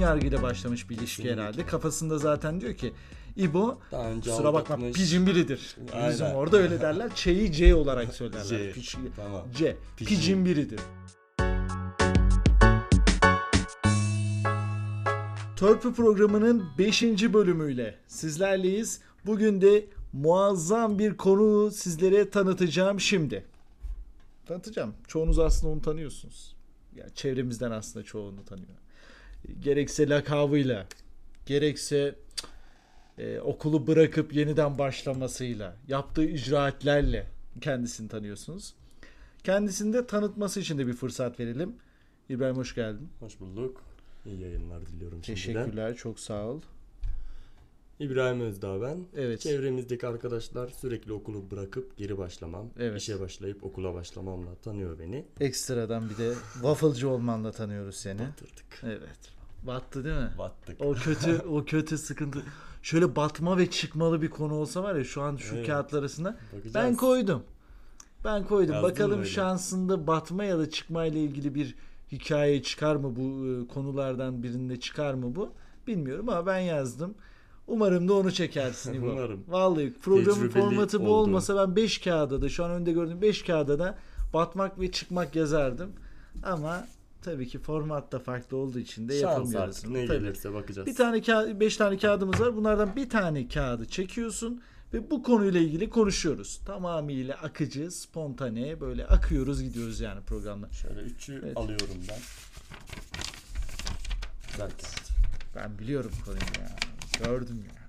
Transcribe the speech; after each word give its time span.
yargıyla 0.00 0.42
başlamış 0.42 0.90
bir 0.90 0.96
ilişki 0.98 1.32
herhalde. 1.32 1.66
Kafasında 1.66 2.18
zaten 2.18 2.60
diyor 2.60 2.74
ki 2.74 2.92
İbo 3.36 3.78
Daha 3.92 4.10
önce 4.10 4.30
kusura 4.30 4.54
bakma 4.54 4.74
aldatmış. 4.74 4.96
picin 4.96 5.26
biridir. 5.26 5.76
Aynen. 5.92 6.10
Bizim 6.10 6.26
orada 6.26 6.56
öyle 6.56 6.80
derler. 6.80 7.10
Ç'yi 7.14 7.52
C 7.52 7.74
olarak 7.74 8.14
söylerler. 8.14 8.44
C. 8.44 8.72
Piç- 8.72 8.96
Tamam. 9.16 9.42
C. 9.56 9.76
Picin 9.96 10.44
biridir. 10.44 10.80
Törpü 15.56 15.92
programının 15.94 16.64
5. 16.78 17.02
bölümüyle 17.32 17.94
sizlerleyiz. 18.06 19.00
Bugün 19.26 19.60
de 19.60 19.86
muazzam 20.12 20.98
bir 20.98 21.16
konu 21.16 21.70
sizlere 21.70 22.30
tanıtacağım 22.30 23.00
şimdi. 23.00 23.44
Tanıtacağım. 24.46 24.94
Çoğunuz 25.08 25.38
aslında 25.38 25.72
onu 25.72 25.82
tanıyorsunuz. 25.82 26.56
Yani 26.96 27.10
çevremizden 27.14 27.70
aslında 27.70 28.04
çoğunu 28.04 28.44
tanıyor. 28.44 28.68
Gerekse 29.60 30.08
lakabıyla, 30.08 30.86
gerekse 31.46 32.14
e, 33.18 33.40
okulu 33.40 33.86
bırakıp 33.86 34.34
yeniden 34.34 34.78
başlamasıyla, 34.78 35.76
yaptığı 35.88 36.24
icraatlerle 36.24 37.26
kendisini 37.60 38.08
tanıyorsunuz. 38.08 38.74
Kendisini 39.44 39.92
de 39.92 40.06
tanıtması 40.06 40.60
için 40.60 40.78
de 40.78 40.86
bir 40.86 40.92
fırsat 40.92 41.40
verelim. 41.40 41.74
İbrahim 42.28 42.56
hoş 42.56 42.74
geldin. 42.74 43.08
Hoş 43.20 43.40
bulduk. 43.40 43.82
İyi 44.26 44.40
yayınlar 44.40 44.86
diliyorum 44.86 45.24
şimdiden. 45.24 45.34
Teşekkürler, 45.64 45.96
çok 45.96 46.20
sağ 46.20 46.46
ol. 46.46 46.60
İbrahim 48.00 48.40
Özdağ 48.40 48.82
ben. 48.82 49.06
Evet. 49.16 49.40
Çevremizdeki 49.40 50.06
arkadaşlar 50.06 50.68
sürekli 50.68 51.12
okulu 51.12 51.50
bırakıp 51.50 51.96
geri 51.96 52.18
başlamam, 52.18 52.66
Evet. 52.78 53.00
işe 53.00 53.20
başlayıp 53.20 53.64
okula 53.64 53.94
başlamamla 53.94 54.54
tanıyor 54.54 54.98
beni. 54.98 55.24
Ekstradan 55.40 56.10
bir 56.10 56.16
de 56.18 56.32
wafflecı 56.52 57.08
olmanla 57.08 57.52
tanıyoruz 57.52 57.96
seni. 57.96 58.20
Batırdık. 58.20 58.82
Evet. 58.82 59.39
Battı 59.62 60.04
değil 60.04 60.16
mi? 60.16 60.30
Battık. 60.38 60.80
O 60.80 60.92
kötü 60.94 61.38
o 61.50 61.64
kötü 61.64 61.98
sıkıntı. 61.98 62.42
Şöyle 62.82 63.16
batma 63.16 63.58
ve 63.58 63.70
çıkmalı 63.70 64.22
bir 64.22 64.30
konu 64.30 64.54
olsa 64.54 64.82
var 64.82 64.94
ya 64.94 65.04
şu 65.04 65.22
an 65.22 65.36
şu 65.36 65.54
Evet. 65.56 65.66
kağıtlar 65.66 65.98
arasında. 65.98 66.36
Bakacağız. 66.52 66.74
Ben 66.74 66.96
koydum. 66.96 67.42
Ben 68.24 68.44
koydum. 68.44 68.74
Yazdın 68.74 68.90
Bakalım 68.90 69.18
öyle? 69.20 69.28
şansında 69.30 70.06
batma 70.06 70.44
ya 70.44 70.58
da 70.58 70.70
çıkma 70.70 71.04
ile 71.06 71.20
ilgili 71.20 71.54
bir 71.54 71.74
hikaye 72.12 72.62
çıkar 72.62 72.96
mı 72.96 73.16
bu 73.16 73.46
e, 73.46 73.66
konulardan 73.74 74.42
birinde 74.42 74.80
çıkar 74.80 75.14
mı 75.14 75.34
bu? 75.34 75.52
Bilmiyorum 75.86 76.28
ama 76.28 76.46
ben 76.46 76.58
yazdım. 76.58 77.14
Umarım 77.66 78.08
da 78.08 78.14
onu 78.14 78.32
çekersin 78.32 78.94
İbo. 78.94 79.06
Umarım. 79.10 79.44
Vallahi 79.48 79.92
programın 80.02 80.34
Tecrübeli 80.48 80.64
formatı 80.64 81.00
bu 81.00 81.02
oldum. 81.04 81.30
olmasa 81.30 81.56
ben 81.68 81.76
5 81.76 81.98
kağıda 81.98 82.42
da 82.42 82.48
şu 82.48 82.64
an 82.64 82.70
önde 82.70 82.92
gördüğüm 82.92 83.22
5 83.22 83.42
kağıda 83.42 83.78
da 83.78 83.98
batmak 84.34 84.80
ve 84.80 84.90
çıkmak 84.92 85.36
yazardım. 85.36 85.92
Ama 86.42 86.86
tabii 87.22 87.48
ki 87.48 87.58
format 87.58 88.12
da 88.12 88.18
farklı 88.18 88.56
olduğu 88.56 88.78
için 88.78 89.08
de 89.08 89.20
Şans 89.20 89.22
yapamıyoruz. 89.22 89.76
artık 89.76 89.90
ne 89.90 90.06
Tabii. 90.06 90.18
gelirse 90.20 90.52
bakacağız. 90.54 90.86
Bir 90.86 90.94
tane 90.94 91.22
kağıt, 91.22 91.60
beş 91.60 91.76
tane 91.76 91.98
kağıdımız 91.98 92.40
var. 92.40 92.56
Bunlardan 92.56 92.96
bir 92.96 93.08
tane 93.10 93.48
kağıdı 93.48 93.84
çekiyorsun 93.88 94.62
ve 94.94 95.10
bu 95.10 95.22
konuyla 95.22 95.60
ilgili 95.60 95.90
konuşuyoruz. 95.90 96.60
Tamamıyla 96.66 97.34
akıcı, 97.36 97.90
spontane 97.90 98.80
böyle 98.80 99.06
akıyoruz 99.06 99.62
gidiyoruz 99.62 100.00
yani 100.00 100.20
programda. 100.20 100.68
Şöyle 100.72 101.00
üçü 101.00 101.40
Evet. 101.44 101.56
alıyorum 101.56 101.96
ben. 102.08 102.18
Kağıt. 104.56 105.10
Ben 105.56 105.78
biliyorum 105.78 106.12
konuyu 106.24 106.40
ya. 106.40 106.76
Gördüm 107.24 107.64
ya. 107.74 107.79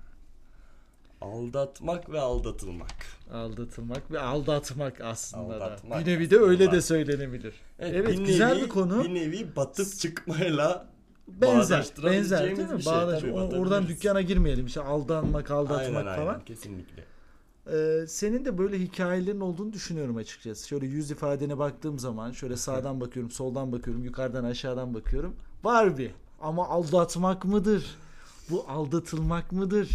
Aldatmak 1.22 2.10
ve 2.10 2.20
aldatılmak. 2.20 2.94
Aldatılmak 3.32 4.10
ve 4.10 4.20
aldatmak 4.20 5.00
aslında 5.00 5.54
Aldatmak 5.56 6.00
da. 6.00 6.06
Bir 6.06 6.10
nevi 6.12 6.30
de 6.30 6.38
öyle 6.38 6.70
de 6.70 6.80
söylenebilir. 6.80 7.54
Evet, 7.78 8.08
bir 8.08 8.18
güzel 8.24 8.56
nevi- 8.56 8.64
bir 8.64 8.68
konu. 8.68 9.04
Bir 9.04 9.14
nevi 9.14 9.56
batıp 9.56 9.98
çıkmayla 9.98 10.86
benzer, 11.28 11.86
benzer 12.04 12.56
değil 12.56 12.70
mi? 12.70 12.82
şey. 12.82 12.92
Bağdaş- 12.92 13.20
Tabii, 13.20 13.32
oradan 13.32 13.88
dükkana 13.88 14.20
girmeyelim. 14.22 14.66
İşte 14.66 14.80
aldanmak, 14.80 15.50
aldatmak 15.50 16.06
aynen, 16.06 16.16
falan. 16.16 16.28
Aynen 16.28 16.44
kesinlikle. 16.44 17.04
Ee, 17.72 18.06
senin 18.06 18.44
de 18.44 18.58
böyle 18.58 18.78
hikayelerin 18.78 19.40
olduğunu 19.40 19.72
düşünüyorum 19.72 20.16
açıkçası. 20.16 20.68
Şöyle 20.68 20.86
yüz 20.86 21.10
ifadene 21.10 21.58
baktığım 21.58 21.98
zaman 21.98 22.32
şöyle 22.32 22.56
sağdan 22.56 23.00
bakıyorum, 23.00 23.30
soldan 23.30 23.72
bakıyorum, 23.72 24.04
yukarıdan 24.04 24.44
aşağıdan 24.44 24.94
bakıyorum. 24.94 25.36
Var 25.64 25.98
bir. 25.98 26.10
Ama 26.40 26.68
aldatmak 26.68 27.44
mıdır? 27.44 27.96
Bu 28.50 28.64
aldatılmak 28.68 29.52
mıdır? 29.52 29.88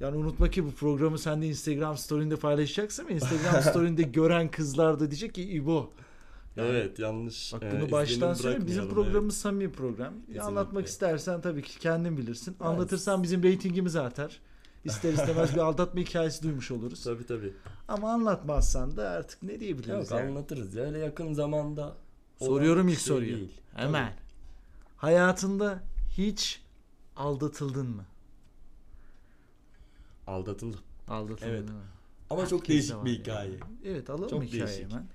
Yani 0.00 0.16
unutma 0.16 0.50
ki 0.50 0.64
bu 0.64 0.70
programı 0.70 1.18
sen 1.18 1.42
de 1.42 1.46
Instagram 1.46 1.96
story'inde 1.96 2.36
paylaşacaksın 2.36 3.08
ve 3.08 3.14
Instagram 3.14 3.62
story'inde 3.70 4.02
gören 4.02 4.50
kızlar 4.50 5.00
da 5.00 5.10
diyecek 5.10 5.34
ki 5.34 5.42
İbo. 5.42 5.90
Yani 6.56 6.68
evet 6.68 6.98
yanlış. 6.98 7.52
Bak 7.52 7.62
e, 7.62 7.66
bunu 7.66 7.74
izlenim 7.74 7.92
baştan 7.92 8.34
söyleyeyim. 8.34 8.66
Bizim 8.66 8.88
programımız 8.88 9.36
samimi 9.36 9.72
program. 9.72 10.14
Kesinlikle. 10.14 10.42
Anlatmak 10.42 10.86
istersen 10.86 11.40
tabii 11.40 11.62
ki 11.62 11.78
kendin 11.78 12.16
bilirsin. 12.16 12.50
Evet. 12.50 12.62
Anlatırsan 12.62 13.22
bizim 13.22 13.42
reytingimiz 13.42 13.96
artar. 13.96 14.40
İster 14.84 15.12
istemez 15.12 15.54
bir 15.54 15.60
aldatma 15.60 16.00
hikayesi 16.00 16.42
duymuş 16.42 16.70
oluruz. 16.70 17.06
Evet. 17.06 17.18
Tabii 17.28 17.40
tabii. 17.40 17.52
Ama 17.88 18.12
anlatmazsan 18.12 18.96
da 18.96 19.08
artık 19.08 19.42
ne 19.42 19.60
diyebiliriz 19.60 20.10
Yok 20.10 20.20
yani? 20.20 20.30
anlatırız 20.30 20.74
ya. 20.74 20.84
Öyle 20.84 20.98
yakın 20.98 21.32
zamanda. 21.32 21.96
Soruyorum 22.38 22.88
ilk 22.88 22.98
şey 22.98 23.06
soruyu. 23.14 23.36
değil. 23.36 23.52
Hemen. 23.74 24.12
Hayatında 24.96 25.82
hiç 26.18 26.62
aldatıldın 27.16 27.86
mı? 27.86 28.04
Aldatıldım. 30.28 30.80
Aldatıldın 31.08 31.48
Evet. 31.50 31.60
değil 31.68 31.78
mi? 31.78 31.84
Ama 32.30 32.46
çok 32.46 32.60
Herkeste 32.60 32.72
değişik 32.72 32.96
var 32.96 33.04
bir 33.04 33.10
hikaye. 33.18 33.50
Evet 33.84 34.10
alalım 34.10 34.28
Çok 34.28 34.42
hikayeyi 34.44 34.66
değişik. 34.68 34.90
hemen. 34.92 35.06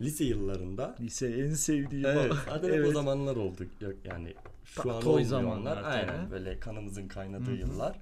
Lise 0.00 0.24
yıllarında. 0.24 0.96
Lise 1.00 1.26
en 1.28 1.54
sevdiğim 1.54 2.06
Evet. 2.06 2.32
Zaten 2.48 2.72
hep 2.72 2.86
o 2.86 2.92
zamanlar 2.92 3.36
oldu. 3.36 3.64
Yok 3.80 3.92
yani 4.04 4.34
şu 4.64 4.82
Ta- 4.82 4.92
an 4.94 5.06
olmuyor 5.06 5.28
zamanlar 5.28 5.76
onlar. 5.76 5.90
Aynen 5.92 6.30
böyle 6.30 6.60
kanımızın 6.60 7.08
kaynadığı 7.08 7.44
Hı 7.46 7.50
hı. 7.50 7.56
yıllar. 7.56 7.98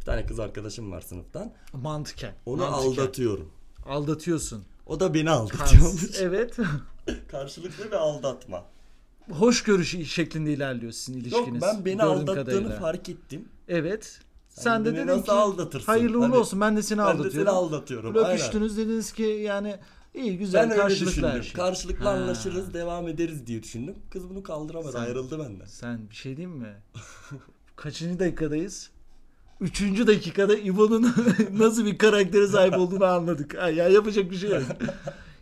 Bir 0.00 0.04
tane 0.04 0.26
kız 0.26 0.40
arkadaşım 0.40 0.92
var 0.92 1.00
sınıftan. 1.00 1.52
Mantıken. 1.72 2.34
Onu 2.46 2.60
mantıken. 2.60 3.02
aldatıyorum. 3.02 3.52
Aldatıyorsun. 3.86 4.64
O 4.86 5.00
da 5.00 5.14
beni 5.14 5.24
Kans. 5.24 5.52
aldatıyormuş. 5.54 6.20
evet. 6.20 6.56
Karşılıklı 7.30 7.84
bir 7.86 7.92
aldatma. 7.96 8.64
Hoşgörü 9.30 9.84
şeklinde 10.06 10.52
ilerliyor 10.52 10.92
sizin 10.92 11.14
Yok 11.18 11.22
ilişkiniz. 11.26 11.62
ben 11.62 11.84
beni 11.84 11.96
gördüğüm 11.96 12.08
aldattığını 12.10 12.44
kadarıyla. 12.44 12.80
fark 12.80 13.08
ettim. 13.08 13.48
Evet. 13.68 14.20
Sen 14.50 14.84
de 14.84 14.96
dedin 14.96 15.22
ki 15.22 15.32
aldatırsın? 15.32 15.86
hayırlı 15.86 16.16
uğurlu 16.18 16.24
Hani 16.24 16.36
olsun 16.36 16.60
ben 16.60 16.76
de 16.76 16.82
seni 16.82 16.98
Ben 16.98 17.06
de 17.06 17.10
aldatıyorum. 17.10 17.38
seni 17.40 17.48
aldatıyorum. 17.48 18.14
Böyle 18.14 18.28
öpüştünüz 18.28 18.76
dediniz 18.76 19.12
ki 19.12 19.22
yani 19.22 19.76
iyi 20.14 20.38
güzel 20.38 20.62
Ben 20.62 20.70
öyle 20.70 20.80
karşılıklı 20.82 21.10
her 21.28 21.32
düşündüm. 21.32 21.42
şey. 21.44 21.52
Karşılıklı 21.52 22.04
Ha. 22.04 22.10
anlaşırız, 22.10 22.74
devam 22.74 23.08
ederiz 23.08 23.46
diye 23.46 23.62
düşündüm. 23.62 23.94
Kız 24.10 24.30
bunu 24.30 24.42
kaldıramadı, 24.42 24.92
Sen- 24.92 25.00
ayrıldı 25.00 25.38
benden. 25.38 25.66
Sen 25.66 26.10
bir 26.10 26.14
şey 26.14 26.36
diyeyim 26.36 26.58
mi? 26.58 26.74
Kaçıncı 27.76 28.18
dakikadayız? 28.18 28.90
Üçüncü 29.60 30.06
dakikada 30.06 30.56
İbo'nun 30.56 31.14
nasıl 31.52 31.84
bir 31.86 31.98
karaktere 31.98 32.46
sahip 32.48 32.78
olduğunu 32.78 33.04
anladık. 33.04 33.56
Ha, 33.58 33.68
ya 33.70 33.88
yapacak 33.88 34.30
bir 34.30 34.36
şey 34.36 34.50
yok. 34.50 34.62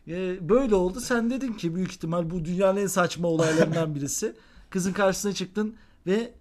Ya, 0.07 0.17
Böyle 0.49 0.75
oldu. 0.75 1.01
Sen 1.01 1.31
dedin 1.31 1.53
ki 1.53 1.75
büyük 1.75 1.91
ihtimal 1.93 2.31
bu 2.31 2.45
dünyanın 2.45 2.81
en 2.81 2.87
saçma 2.87 3.29
olaylarından 3.29 3.95
birisi. 3.95 4.35
Kızın 4.71 4.93
karşısına 4.93 5.33
çıktın 5.33 5.77
ve 6.07 6.33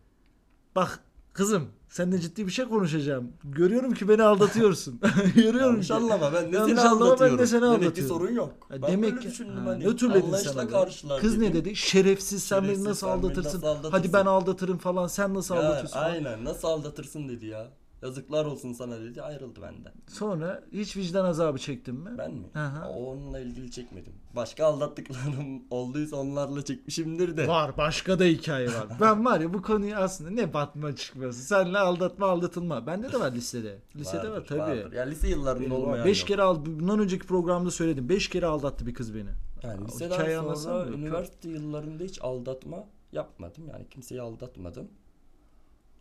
bak 0.76 1.00
kızım 1.34 1.68
seninle 1.98 2.20
ciddi 2.20 2.48
bir 2.48 2.52
şey 2.52 2.66
konuşacağım. 2.66 3.32
Görüyorum 3.44 3.94
ki 3.94 4.10
beni 4.10 4.24
aldatıyorsun. 4.24 5.00
Görüyorum 5.36 5.60
Yanlış 5.60 5.88
ki. 5.88 5.94
anlama 5.94 6.34
ben 6.34 6.52
de 6.52 6.56
Yanlış 6.56 6.72
seni 6.80 6.90
anlama, 6.90 7.20
ben 7.20 7.38
de 7.38 7.48
seni 7.48 7.62
Demek 7.62 7.96
ki 7.96 8.04
sorun 8.04 8.32
yok. 8.32 8.54
Ha, 8.70 8.82
ben 8.82 8.92
demek 8.92 9.12
böyle 9.12 9.22
ki 9.22 9.28
düşündüm 9.28 9.56
ha, 9.56 9.66
hani. 9.72 9.84
nötrledin 9.84 10.22
Anlayışla 10.22 10.54
sen 10.54 10.70
karşılar 10.70 11.22
Kız 11.22 11.38
ne 11.38 11.42
dedim. 11.50 11.54
dedi? 11.66 11.76
Şerefsiz 11.76 12.44
sen 12.44 12.58
beni 12.58 12.66
Şerefsiz, 12.68 12.86
nasıl 12.88 13.08
sen 13.08 13.24
beni 13.24 13.26
aldatırsın? 13.26 13.62
nasıl? 13.62 13.92
Hadi 13.92 14.14
ben 14.14 14.26
aldatırım 14.26 14.78
falan. 14.78 15.08
Sen 15.08 15.34
nasıl 15.34 15.56
Ya, 15.56 15.62
aldatıyorsun? 15.62 15.94
falan. 15.94 16.10
aynen 16.12 16.46
nasıl 16.46 16.68
aldatırsın 16.68 17.30
dedi 17.30 17.46
ya. 17.46 17.68
Yazıklar 18.02 18.46
olsun 18.46 18.74
sana 18.74 19.00
dedi 19.02 19.22
ayrıldı 19.22 19.62
benden. 19.62 19.94
Sonra 20.08 20.64
hiç 20.74 20.98
vicdan 20.98 21.26
azabı 21.26 21.58
çektin 21.58 21.96
mi? 21.96 22.10
Ben 22.18 22.34
mi? 22.34 22.46
Hı. 22.54 22.88
O 22.90 23.12
Onunla 23.12 23.40
ilgili 23.40 23.72
çekmedim. 23.72 24.14
Başka 24.36 24.66
aldattıklarım 24.66 25.64
olduysa 25.72 26.16
onlarla 26.16 26.66
çekmişimdir 26.66 27.38
de. 27.38 27.48
Var 27.48 27.78
başka 27.78 28.20
da 28.20 28.24
hikaye 28.24 28.68
var. 28.68 28.88
ben 29.02 29.26
var 29.26 29.40
ya 29.40 29.54
bu 29.54 29.62
konuyu 29.62 29.96
aslında 29.96 30.30
ne 30.30 30.54
batma 30.54 30.96
çıkması. 30.96 31.42
Senle 31.44 31.78
aldatma 31.78 32.26
aldatılma. 32.26 32.88
Bende 32.88 33.12
de 33.14 33.20
var. 33.20 33.32
Listede 33.32 33.80
var 33.96 34.28
Vardır, 34.28 34.46
tabii. 34.48 34.60
vardır. 34.60 34.92
Ya 34.92 35.04
lise 35.04 35.28
yıllarında 35.28 35.76
olmayan 35.76 36.00
var. 36.00 36.06
Beş 36.06 36.20
yok. 36.20 36.28
kere 36.28 36.42
al 36.42 36.66
bundan 36.66 37.00
önceki 37.00 37.28
programda 37.28 37.72
söyledim. 37.72 38.10
Beş 38.10 38.30
kere 38.30 38.46
aldattı 38.46 38.88
bir 38.88 38.94
kız 38.94 39.16
beni. 39.16 39.30
Yani 39.64 39.88
liseden 39.88 40.54
sonra 40.54 40.88
üniversite 40.90 41.50
yıllarında 41.50 42.04
hiç 42.04 42.22
aldatma 42.22 42.84
yapmadım. 43.12 43.68
Yani 43.68 43.90
kimseyi 43.90 44.22
aldatmadım. 44.22 44.88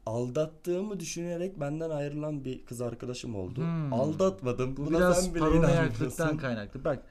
Aldattığımı 0.06 1.00
düşünerek 1.00 1.61
benden 1.61 1.91
ayrılan 1.91 2.44
bir 2.44 2.64
kız 2.64 2.81
arkadaşım 2.81 3.35
oldu. 3.37 3.61
Hmm. 3.61 3.93
Aldatmadım. 3.93 4.76
Bu 4.76 4.87
Buna 4.87 4.97
biraz 4.97 5.32
paranoyaklıktan 5.32 6.37
kaynaklı. 6.37 6.85
Bak 6.85 7.03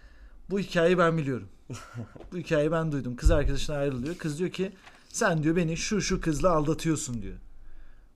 bu 0.50 0.60
hikayeyi 0.60 0.98
ben 0.98 1.18
biliyorum. 1.18 1.48
bu 2.32 2.38
hikayeyi 2.38 2.72
ben 2.72 2.92
duydum. 2.92 3.16
Kız 3.16 3.32
arkadaşına 3.32 3.76
ayrılıyor. 3.76 4.16
Kız 4.16 4.40
diyor 4.40 4.50
ki 4.50 4.72
sen 5.10 5.44
diyor 5.44 5.56
beni 5.56 5.78
şu 5.78 6.02
şu 6.02 6.22
kızla 6.22 6.52
aldatıyorsun 6.52 7.22
diyor. 7.22 7.38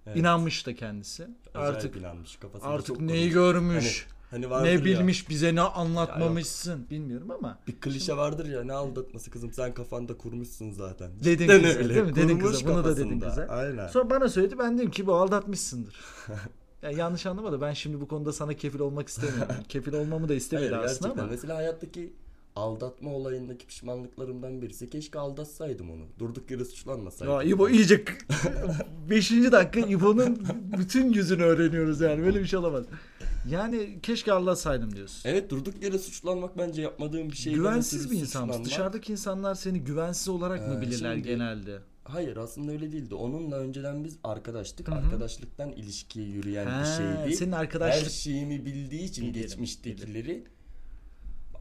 Evet. 0.07 0.17
İnanmış 0.17 0.67
da 0.67 0.75
kendisi. 0.75 1.23
Acayip 1.53 1.75
Artık 1.75 1.95
inanmış. 1.95 2.35
Kafasında 2.35 2.69
artık 2.69 2.99
neyi 2.99 3.29
görmüş. 3.29 4.07
Hani 4.07 4.18
vardır 4.33 4.65
ne 4.65 4.71
ya, 4.71 4.85
bilmiş 4.85 5.29
bize 5.29 5.55
ne 5.55 5.61
anlatmamışsın 5.61 6.89
bilmiyorum 6.89 7.31
ama 7.31 7.59
Bir 7.67 7.75
klişe 7.75 8.17
vardır 8.17 8.45
ya 8.45 8.63
ne 8.63 8.73
aldatması 8.73 9.31
kızım 9.31 9.53
sen 9.53 9.73
kafanda 9.73 10.17
kurmuşsun 10.17 10.71
zaten. 10.71 11.11
Dedin 11.23 11.43
Cidden 11.43 11.61
kıza, 11.61 11.79
öyle, 11.79 11.95
değil 11.95 12.05
mi? 12.05 12.15
Dedin 12.15 12.39
kurmuş 12.39 12.57
kıza, 12.57 12.69
bunu 12.69 12.83
da 12.83 12.97
dedin 12.97 13.19
kafasında. 13.19 13.45
kıza. 13.45 13.55
Aynen. 13.55 13.87
sonra 13.87 14.09
bana 14.09 14.29
söyledi 14.29 14.59
ben 14.59 14.77
dedim 14.77 14.91
ki 14.91 15.07
bu 15.07 15.13
aldatmışsındır. 15.15 15.95
ya 16.81 16.91
yanlış 16.91 17.25
anlama 17.25 17.51
da 17.51 17.61
ben 17.61 17.73
şimdi 17.73 18.01
bu 18.01 18.07
konuda 18.07 18.33
sana 18.33 18.53
kefil 18.53 18.79
olmak 18.79 19.07
istemiyorum. 19.07 19.55
kefil 19.69 19.93
olmamı 19.93 20.29
da 20.29 20.33
istemedi 20.33 20.75
Hayır, 20.75 20.85
aslında 20.85 21.07
gerçekten. 21.07 21.23
ama. 21.23 21.31
Mesela 21.31 21.55
hayattaki 21.55 22.13
aldatma 22.55 23.13
olayındaki 23.13 23.67
pişmanlıklarımdan 23.67 24.61
birisi 24.61 24.89
keşke 24.89 25.19
aldatsaydım 25.19 25.91
onu. 25.91 26.03
Durduk 26.19 26.51
yere 26.51 26.65
suçlanmasaydım. 26.65 27.33
Ya 27.33 27.43
İbo 27.43 27.69
iyice 27.69 28.05
5. 29.09 29.31
dakika 29.51 29.79
İbo'nun 29.79 30.47
bütün 30.77 31.13
yüzünü 31.13 31.43
öğreniyoruz 31.43 32.01
yani 32.01 32.23
böyle 32.23 32.39
bir 32.39 32.45
şey 32.45 32.59
olamaz. 32.59 32.85
Yani 33.51 33.99
keşke 34.03 34.33
anlatsaydım 34.33 34.95
diyorsun. 34.95 35.29
Evet 35.29 35.49
durduk 35.49 35.83
yere 35.83 35.99
suçlanmak 35.99 36.57
bence 36.57 36.81
yapmadığım 36.81 37.29
bir 37.31 37.35
şey. 37.35 37.53
Güvensiz 37.53 38.11
bir 38.11 38.17
insanmış. 38.19 38.57
Dışarıdaki 38.65 39.11
insanlar 39.11 39.55
seni 39.55 39.79
güvensiz 39.79 40.27
olarak 40.29 40.67
mı 40.67 40.75
Ee, 40.77 40.81
bilirler 40.81 41.13
şimdi- 41.15 41.27
genelde? 41.27 41.79
Hayır 42.03 42.37
aslında 42.37 42.71
öyle 42.71 42.91
değildi. 42.91 43.15
Onunla 43.15 43.55
önceden 43.55 44.03
biz 44.03 44.17
arkadaştık. 44.23 44.87
Hı 44.87 44.91
hı. 44.91 44.95
Arkadaşlıktan 44.95 45.71
ilişkiye 45.71 46.25
yürüyen 46.25 46.65
Ha, 46.65 46.81
bir 46.81 46.85
şeydi. 47.25 47.35
senin 47.37 47.51
Her 47.51 47.57
arkadaşlık 47.59 48.11
şeyimi 48.11 48.65
bildiği 48.65 49.03
için 49.03 49.25
Bilirim, 49.27 49.41
geçmiştekileri 49.41 50.43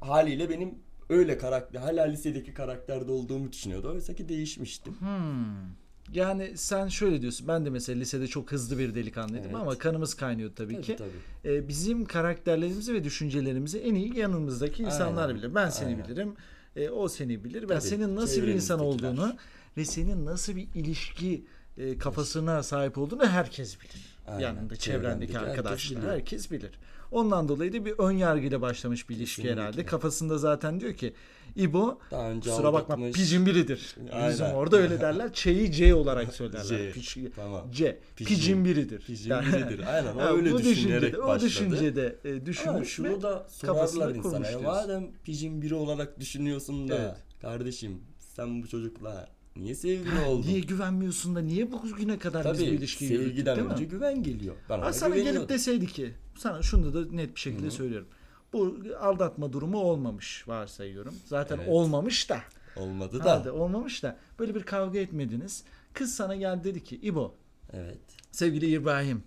haliyle 0.01 0.51
benim 0.51 0.75
öyle 1.09 1.39
karakter, 1.39 1.81
hala 1.81 2.03
lisedeki 2.05 2.55
karakterde 2.55 3.13
olduğumu 3.13 3.53
düşünüyordu. 3.53 3.91
Oysa 3.93 4.15
ki 4.15 4.29
değişmiştim. 4.29 4.95
Hmm. 5.01 5.88
Yani 6.13 6.53
sen 6.57 6.89
şöyle 6.89 7.21
diyorsun. 7.23 7.49
Ben 7.49 7.67
de 7.67 7.71
mesela 7.71 7.99
lisede 7.99 8.27
çok 8.27 8.53
hızlı 8.53 8.79
bir 8.79 8.95
delikanlıydım 8.95 9.45
Evet. 9.51 9.55
ama 9.55 9.79
kanımız 9.79 10.15
kaynıyordu 10.15 10.55
tabii, 10.55 10.75
Tabii 10.75 10.85
ki. 10.85 10.97
tabii. 10.97 11.55
Ee, 11.55 11.69
bizim 11.69 12.05
karakterlerimizi 12.05 12.95
ve 12.95 13.05
düşüncelerimizi 13.05 13.79
en 13.79 13.95
iyi 13.95 14.19
yanımızdaki 14.19 14.83
insanlar 14.83 15.29
Aynen, 15.29 15.37
bilir. 15.43 15.55
Ben 15.55 15.69
seni 15.71 15.89
aynen. 15.89 16.05
bilirim. 16.05 16.35
e, 16.77 16.91
o 16.91 17.09
seni 17.09 17.45
bilir. 17.45 17.63
Ben 17.63 17.69
Tabii, 17.69 17.81
senin 17.81 18.17
nasıl 18.17 18.43
bir 18.43 18.49
insan 18.49 18.81
olduğunu 18.81 19.37
ve 19.77 19.85
senin 19.85 20.27
nasıl 20.27 20.57
bir 20.57 20.69
ilişki 20.75 21.45
e, 21.79 21.99
kafasına 21.99 22.63
sahip 22.63 22.99
olduğunu 22.99 23.27
herkes 23.27 23.81
bilir. 23.81 24.19
Aynen, 24.27 24.41
Yanında 24.41 24.77
çevrendeki 24.77 24.81
çevrendeki 24.81 25.33
herkes 25.39 25.51
arkadaşlar 25.51 26.03
bilir. 26.03 26.09
herkes 26.13 26.51
bilir. 26.51 26.71
Ondan 27.11 27.49
dolayı 27.49 27.73
da 27.73 27.85
bir 27.85 27.95
ön 27.99 28.11
yargıyla 28.13 28.61
başlamış 28.61 29.09
bir 29.09 29.17
ilişki 29.17 29.43
Kesinlikle. 29.43 29.61
herhalde. 29.63 29.85
Kafasında 29.87 30.39
zaten 30.39 30.81
diyor 30.81 30.95
ki 30.95 31.13
İbo 31.57 31.99
Daha 32.11 32.31
önce 32.31 32.51
kusura 32.51 32.73
bakma 32.73 32.95
aldatmış. 32.95 33.17
picin 33.17 33.47
biridir. 33.47 33.97
Aynen. 34.13 34.31
Bizim 34.31 34.47
orada 34.47 34.77
öyle 34.77 35.01
derler. 35.01 35.33
Ç'yi 35.33 35.73
C 35.73 35.95
olarak 35.95 36.35
söylerler. 36.35 36.65
C, 36.65 36.91
Piç- 36.93 37.31
tamam. 37.37 37.71
C. 37.73 37.99
Picin. 38.17 38.35
Picin 38.35 38.65
biridir. 38.65 39.01
Picin 39.01 39.31
Yani- 39.31 39.47
biridir. 39.47 39.95
Aynen 39.95 40.17
o 40.17 40.21
Ha, 40.21 40.33
öyle 40.33 40.53
bu 40.53 40.59
düşünerek 40.59 40.77
düşüncede, 41.03 41.19
o 41.23 41.27
başladı. 41.29 41.47
düşüncede 41.47 42.17
e, 42.25 42.47
düşünmüş 42.47 43.01
ve 43.01 43.23
da 43.23 43.47
kafasında 43.61 43.87
sorarlar 43.87 44.15
insana. 44.15 44.33
kurmuş 44.33 44.49
diyorsun. 44.49 44.67
madem 44.71 45.09
pijin 45.25 45.63
biri 45.63 45.75
olarak 45.75 46.21
düşünüyorsun 46.21 46.89
da 46.89 46.95
Evet. 46.99 47.15
kardeşim 47.43 48.01
sen 48.19 48.63
bu 48.63 48.69
çocukla 48.69 49.29
niye 49.57 49.75
sevgili 49.75 50.21
oldun? 50.29 50.49
niye 50.49 50.61
güvenmiyorsun 50.61 51.35
da 51.37 51.41
niye 51.41 51.73
bugüne 51.73 52.19
kadar 52.19 52.45
biz 52.53 52.61
bu 52.61 52.65
Tabii 52.65 52.75
ilişkiyi 52.75 53.13
yürüttük 53.13 53.29
sevgiden 53.31 53.57
değil 53.57 53.67
mi? 53.67 53.73
önce 53.73 53.85
güven 53.85 54.23
geliyor. 54.23 54.55
Ben 54.71 54.79
Ha, 54.79 54.93
sana 54.93 55.17
gelip 55.17 55.49
deseydi 55.49 55.87
ki 55.87 56.15
sana 56.39 56.63
şunu 56.63 56.95
da 56.95 57.13
net 57.13 57.35
bir 57.35 57.41
şekilde 57.41 57.67
Hı. 57.67 57.71
söylüyorum. 57.71 58.09
Bu 58.53 58.77
aldatma 59.01 59.53
durumu 59.53 59.79
olmamış 59.79 60.49
varsayıyorum. 60.49 61.15
Zaten 61.27 61.57
Evet. 61.59 61.69
olmamış 61.71 62.31
da. 62.31 62.41
Olmadı 62.77 63.25
da. 63.25 63.33
Hadi 63.41 63.51
olmamış 63.51 64.03
da. 64.03 64.17
Böyle 64.39 64.55
bir 64.55 64.63
kavga 64.63 64.99
etmediniz. 64.99 65.65
Kız 65.93 66.15
sana 66.15 66.37
geldi 66.37 66.65
dedi 66.65 66.85
ki 66.85 66.97
İbo 67.03 67.35
Evet. 67.73 67.99
sevgili 68.33 68.67
İbrahim 68.67 69.23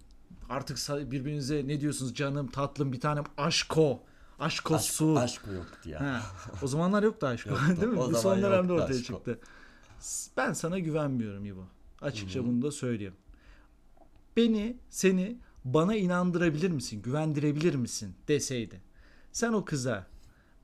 artık 0.50 0.78
birbirinize 1.12 1.68
ne 1.68 1.82
diyorsunuz 1.82 2.16
canım 2.16 2.48
tatlım 2.48 2.94
bir 2.94 3.00
tanem 3.00 3.24
aşko. 3.38 4.04
Aşko 4.40 4.76
Aşk, 4.76 4.92
su. 4.92 5.20
aşk 5.20 5.42
yoktu 5.56 5.90
ya. 5.90 6.02
Ha, 6.02 6.22
o 6.64 6.68
zamanlar 6.68 7.04
yoktu 7.04 7.28
aşk 7.28 7.46
Yoktu. 7.46 7.64
değil 7.82 7.88
mi? 7.94 8.00
O 8.00 8.12
Bu 8.12 8.16
son 8.16 8.42
dönemde 8.42 8.74
ortaya 8.74 9.00
aşk 9.00 9.12
o. 9.12 9.14
çıktı. 9.16 9.40
Ben 10.38 10.54
sana 10.54 10.80
güvenmiyorum 10.80 11.46
İbo. 11.46 11.64
Açıkça 12.02 12.40
Hı 12.40 12.44
hı. 12.44 12.48
bunu 12.48 12.62
da 12.62 12.72
söyleyeyim. 12.72 13.14
Beni, 14.38 14.78
seni 14.90 15.38
bana 15.66 15.96
inandırabilir 15.96 16.72
misin? 16.72 17.02
Güvendirebilir 17.02 17.76
misin? 17.76 18.14
deseydi. 18.28 18.82
Sen 19.32 19.54
o 19.54 19.66
kıza 19.66 20.08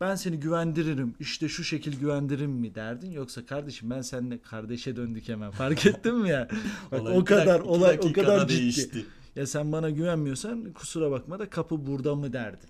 ben 0.02 0.16
seni 0.16 0.40
güvendiririm 0.40 1.16
işte 1.20 1.50
şu 1.50 1.64
şekil 1.64 2.00
güvendiririm 2.00 2.52
mi 2.52 2.76
derdin 2.76 3.12
yoksa 3.12 3.46
kardeşim 3.46 3.90
ben 3.90 4.02
seninle 4.02 4.42
kardeşe 4.42 4.96
döndük 4.96 5.30
hemen 5.30 5.52
fark 5.52 5.86
ettin 5.86 6.16
mi 6.16 6.30
ya 6.30 6.48
Bak, 6.92 7.02
Olay 7.02 7.18
o 7.18 7.24
kadar 7.26 7.60
iki 7.60 7.70
olay 7.70 8.00
o 8.04 8.14
kadar 8.14 8.48
ciddi 8.48 8.60
değişti. 8.60 9.06
ya 9.36 9.48
sen 9.48 9.72
bana 9.72 9.90
güvenmiyorsan 9.90 10.74
kusura 10.74 11.12
bakma 11.12 11.40
da 11.40 11.50
kapı 11.50 11.88
burada 11.88 12.16
mı 12.16 12.34
derdin 12.34 12.70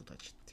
bu 0.00 0.06
da 0.06 0.18
ciddi 0.18 0.52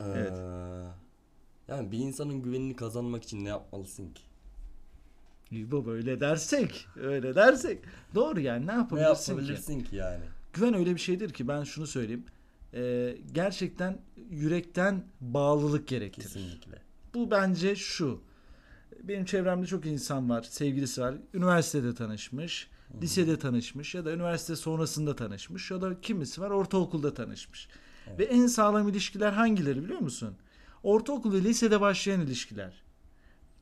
Evet. 0.00 0.32
Ee, 0.32 1.72
yani 1.72 1.92
bir 1.92 1.98
insanın 1.98 2.42
güvenini 2.42 2.76
kazanmak 2.76 3.22
için 3.24 3.44
ne 3.44 3.48
yapmalısın 3.48 4.10
ki? 4.12 4.22
İbo 5.50 5.86
böyle 5.86 6.20
dersek, 6.20 6.86
öyle 6.96 7.34
dersek 7.34 7.78
doğru 8.14 8.40
yani 8.40 8.66
ne 8.66 8.72
Ne 8.72 8.76
yapabilirsin 8.76 9.24
ki? 9.24 9.30
yapabilirsin 9.30 9.80
ki 9.80 9.96
yani? 9.96 10.24
Güven 10.52 10.74
öyle 10.74 10.94
bir 10.94 11.00
şeydir 11.00 11.30
ki 11.30 11.48
ben 11.48 11.64
şunu 11.64 11.86
söyleyeyim. 11.86 12.24
Ee, 12.74 13.16
gerçekten 13.32 13.98
yürekten 14.30 15.04
bağlılık 15.20 15.88
gerektirir. 15.88 16.26
Kesinlikle. 16.26 16.78
Bu 17.14 17.30
bence 17.30 17.76
şu. 17.76 18.20
Benim 19.02 19.24
çevremde 19.24 19.66
çok 19.66 19.86
insan 19.86 20.30
var, 20.30 20.42
sevgilisi 20.42 21.00
var. 21.00 21.14
Üniversitede 21.34 21.94
tanışmış, 21.94 22.68
lisede 23.02 23.38
tanışmış 23.38 23.94
ya 23.94 24.04
da 24.04 24.12
üniversite 24.12 24.56
sonrasında 24.56 25.16
tanışmış 25.16 25.70
ya 25.70 25.80
da 25.80 26.00
kimisi 26.00 26.40
var 26.40 26.50
ortaokulda 26.50 27.14
tanışmış. 27.14 27.68
Evet. 28.08 28.18
Ve 28.18 28.24
en 28.24 28.46
sağlam 28.46 28.88
ilişkiler 28.88 29.32
hangileri 29.32 29.84
biliyor 29.84 30.00
musun? 30.00 30.34
Ortaokul 30.82 31.32
ve 31.32 31.40
lisede 31.44 31.80
başlayan 31.80 32.20
ilişkiler. 32.20 32.82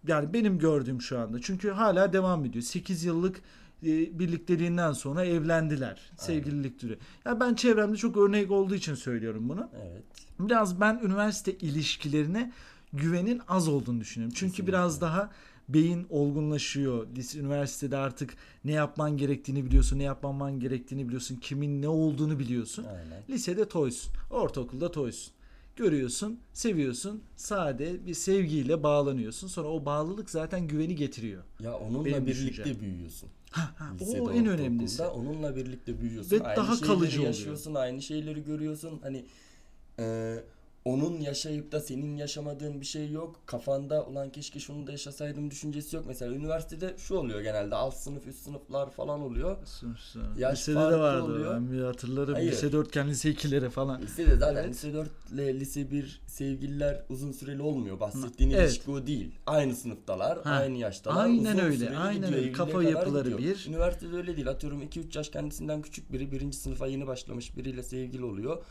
Yani 0.09 0.33
benim 0.33 0.59
gördüğüm 0.59 1.03
şu 1.03 1.19
anda. 1.19 1.41
Çünkü 1.41 1.71
hala 1.71 2.13
devam 2.13 2.45
ediyor. 2.45 2.63
8 2.63 3.05
yıllık 3.05 3.41
e, 3.83 4.19
birlikteliğinden 4.19 4.93
sonra 4.93 5.25
evlendiler. 5.25 6.13
Sevgililik 6.17 6.81
türü. 6.81 6.99
Ya 7.25 7.41
ben 7.41 7.55
çevremde 7.55 7.97
çok 7.97 8.17
örnek 8.17 8.51
olduğu 8.51 8.75
için 8.75 8.95
söylüyorum 8.95 9.49
bunu. 9.49 9.71
Evet. 9.83 10.03
Biraz 10.41 10.81
ben 10.81 11.01
üniversite 11.05 11.53
ilişkilerine 11.53 12.53
güvenin 12.93 13.41
az 13.49 13.69
olduğunu 13.69 14.01
düşünüyorum. 14.01 14.35
Çünkü 14.37 14.51
Kesinlikle. 14.53 14.73
biraz 14.73 15.01
daha 15.01 15.31
beyin 15.69 16.07
olgunlaşıyor. 16.11 17.07
Üniversitede 17.37 17.97
artık 17.97 18.35
ne 18.65 18.73
yapman 18.73 19.17
gerektiğini 19.17 19.65
biliyorsun, 19.65 19.99
ne 19.99 20.03
yapmaman 20.03 20.61
gerektiğini 20.61 21.07
biliyorsun, 21.07 21.37
kimin 21.37 21.83
ne 21.83 21.89
olduğunu 21.89 22.39
biliyorsun. 22.39 22.85
Aynen. 22.85 23.23
Lisede 23.31 23.69
toysun, 23.69 24.13
ortaokulda 24.31 24.91
toysun. 24.91 25.33
Görüyorsun, 25.79 26.41
seviyorsun, 26.53 27.23
sade 27.37 28.07
bir 28.07 28.15
sevgiyle 28.15 28.83
bağlanıyorsun. 28.83 29.49
Sonra 29.49 29.69
o 29.69 29.85
bağlılık 29.85 30.31
zaten 30.31 30.69
güveni 30.69 30.97
getiriyor. 30.97 31.43
Ya 31.61 31.79
onunla 31.79 32.05
Benim 32.05 32.27
birlikte 32.27 32.65
düşüncem. 32.65 32.81
büyüyorsun. 32.81 33.29
Ha, 33.51 33.75
o 34.01 34.05
Lisede, 34.05 34.39
en 34.39 34.47
önemlisi. 34.47 35.03
Onunla 35.03 35.57
birlikte 35.57 36.01
büyüyorsun. 36.01 36.41
Ve 36.41 36.45
aynı 36.45 36.57
daha 36.57 36.81
kalıcı 36.81 37.19
oluyor. 37.19 37.27
yaşıyorsun, 37.27 37.75
aynı 37.75 38.03
şeyleri 38.03 38.45
görüyorsun. 38.45 38.99
Hani 39.03 39.25
e, 39.99 40.37
onun 40.89 41.21
yaşayıp 41.21 41.73
da 41.73 41.81
senin 41.81 42.17
yaşamadığın 42.17 42.81
bir 42.81 42.87
şey 42.87 43.11
yok. 43.11 43.41
Kafanda 43.47 44.07
ulan 44.07 44.31
keşke 44.33 44.61
şunu 44.61 44.87
da 44.87 44.93
yaşasaydım 44.93 45.51
düşüncesi 45.51 45.97
yok. 45.97 46.05
Mesela 46.09 46.35
üniversitede 46.35 46.95
şu 46.99 47.15
oluyor 47.15 47.41
genelde 47.41 47.75
alt 47.75 47.95
sınıf 47.97 48.27
üst 48.27 48.39
sınıflar 48.45 48.91
falan 48.91 49.21
oluyor. 49.21 49.57
Yaş 50.39 50.59
Lisede 50.59 50.77
de 50.77 50.99
vardı. 50.99 51.23
oluyor. 51.23 51.55
Ben 51.55 51.73
bir 51.73 51.81
hatırlarım. 51.83 52.35
Hayır. 52.35 52.53
Lise 52.53 52.73
dörtken, 52.73 53.09
lise 53.09 53.31
ikilere 53.31 53.71
falan. 53.71 54.03
Lisede 54.03 54.37
zaten 54.37 54.55
Evet. 54.63 54.71
lise 54.71 54.95
4 54.95 55.09
ile 55.33 55.61
lise 55.61 55.91
1 55.91 56.21
sevgililer 56.27 57.05
uzun 57.09 57.33
süreli 57.33 57.63
olmuyor. 57.63 58.01
Bahsettiğin 58.01 58.51
Evet. 58.51 58.71
ilişki 58.71 58.91
o 58.91 59.07
değil. 59.07 59.35
Aynı 59.47 59.77
sınıftalar, 59.77 60.43
Ha. 60.45 60.51
aynı 60.51 60.79
yaştalar. 60.79 61.25
Aynen 61.25 61.55
uzun 61.57 61.59
öyle, 61.65 61.97
aynen 61.97 62.23
gidiyor, 62.29 62.43
öyle. 62.43 62.53
Kafa 62.53 62.83
yapıları 62.83 63.31
gidiyor. 63.31 63.55
bir. 63.55 63.67
Üniversitede 63.69 64.17
öyle 64.17 64.37
değil. 64.37 64.49
Atıyorum 64.49 64.83
2-3 64.83 65.17
yaş 65.19 65.29
kendisinden 65.29 65.83
küçük 65.83 66.13
biri 66.13 66.33
birinci 66.33 66.57
sınıfa 66.59 66.87
yeni 66.87 67.07
başlamış 67.07 67.57
biriyle 67.57 67.83
sevgili 67.83 68.25
oluyor. 68.25 68.63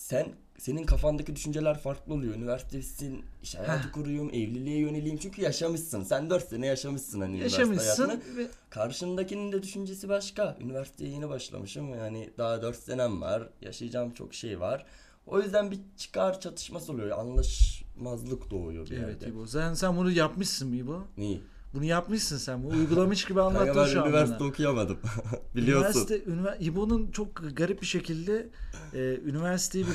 Sen 0.00 0.26
senin 0.58 0.84
kafandaki 0.84 1.36
düşünceler 1.36 1.78
farklı 1.78 2.14
oluyor. 2.14 2.34
Üniversitesin, 2.34 3.24
iş 3.42 3.54
hayatı 3.54 3.92
kuruyum, 3.92 4.28
evliliğe 4.28 4.78
yöneleyim. 4.78 5.16
Çünkü 5.18 5.42
yaşamışsın. 5.42 6.02
Sen 6.02 6.30
4 6.30 6.48
sene 6.48 6.66
yaşamışsın 6.66 7.20
hani 7.20 7.36
üniversite 7.36 7.60
Yaşamışsın 7.62 8.08
hayatını. 8.08 8.36
ve 8.36 8.46
Karşındakinin 8.70 9.52
de 9.52 9.62
düşüncesi 9.62 10.08
başka. 10.08 10.56
Üniversiteye 10.60 11.10
yeni 11.10 11.28
başlamışım. 11.28 11.94
Yani 11.94 12.30
daha 12.38 12.62
4 12.62 12.76
senem 12.76 13.20
var. 13.20 13.48
Yaşayacağım 13.62 14.10
çok 14.10 14.34
şey 14.34 14.60
var. 14.60 14.86
O 15.26 15.40
yüzden 15.40 15.70
bir 15.70 15.78
çıkar 15.96 16.40
çatışması 16.40 16.92
oluyor. 16.92 17.18
Anlaşmazlık 17.18 18.50
doğuyor 18.50 18.86
bir 18.90 18.96
Evet 18.96 19.08
yerde. 19.22 19.28
İbo. 19.28 19.46
Sen, 19.46 19.74
sen 19.74 19.96
bunu 19.96 20.10
yapmışsın 20.10 20.68
mı 20.68 20.76
İbo? 20.76 21.04
Neyi? 21.16 21.40
Bunu 21.74 21.84
yapmışsın 21.84 22.36
sen. 22.36 22.64
Bunu 22.64 22.72
uygulamış 22.78 23.24
gibi 23.24 23.34
Kanka 23.38 23.60
anlattın 23.60 23.82
ben 23.82 23.86
şu 23.88 24.00
an 24.02 24.06
üniversite 24.08 24.40
bana. 24.40 24.48
okuyamadım. 24.48 24.98
Biliyorsun. 25.56 25.86
Üniversite, 26.00 26.18
ünivers- 26.30 26.62
İbo'nun 26.64 27.10
çok 27.10 27.56
garip 27.56 27.80
bir 27.82 27.86
şekilde 27.86 28.48
e, 28.94 28.98
üniversiteye 29.24 29.84
bir, 29.84 29.94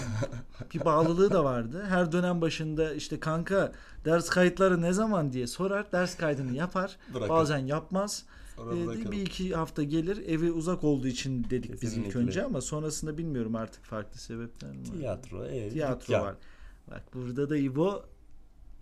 bir 0.79 0.85
bağlılığı 0.85 1.31
da 1.31 1.43
vardı. 1.43 1.85
Her 1.89 2.11
dönem 2.11 2.41
başında 2.41 2.93
işte 2.93 3.19
kanka 3.19 3.71
ders 4.05 4.29
kayıtları 4.29 4.81
ne 4.81 4.93
zaman 4.93 5.33
diye 5.33 5.47
sorar. 5.47 5.91
Ders 5.91 6.17
kaydını 6.17 6.55
yapar. 6.55 6.97
Bırakır. 7.13 7.29
Bazen 7.29 7.57
yapmaz. 7.57 8.23
Bırakalım. 8.57 9.11
bir 9.11 9.21
iki 9.21 9.55
hafta 9.55 9.83
gelir. 9.83 10.27
Evi 10.27 10.51
uzak 10.51 10.83
olduğu 10.83 11.07
için 11.07 11.43
dedik 11.49 11.71
biz 11.71 11.83
ilk 11.83 12.05
Kesinlikle. 12.05 12.19
önce 12.19 12.43
ama 12.43 12.61
sonrasında 12.61 13.17
bilmiyorum 13.17 13.55
artık 13.55 13.83
farklı 13.85 14.19
sebepler 14.19 14.71
mi? 14.71 14.79
var? 14.89 14.95
Tiyatro, 14.97 15.45
ev, 15.45 15.69
Tiyatro 15.71 16.01
dükkan. 16.07 16.21
var. 16.21 16.35
Bak 16.91 17.03
burada 17.13 17.49
da 17.49 17.57
İbo 17.57 18.03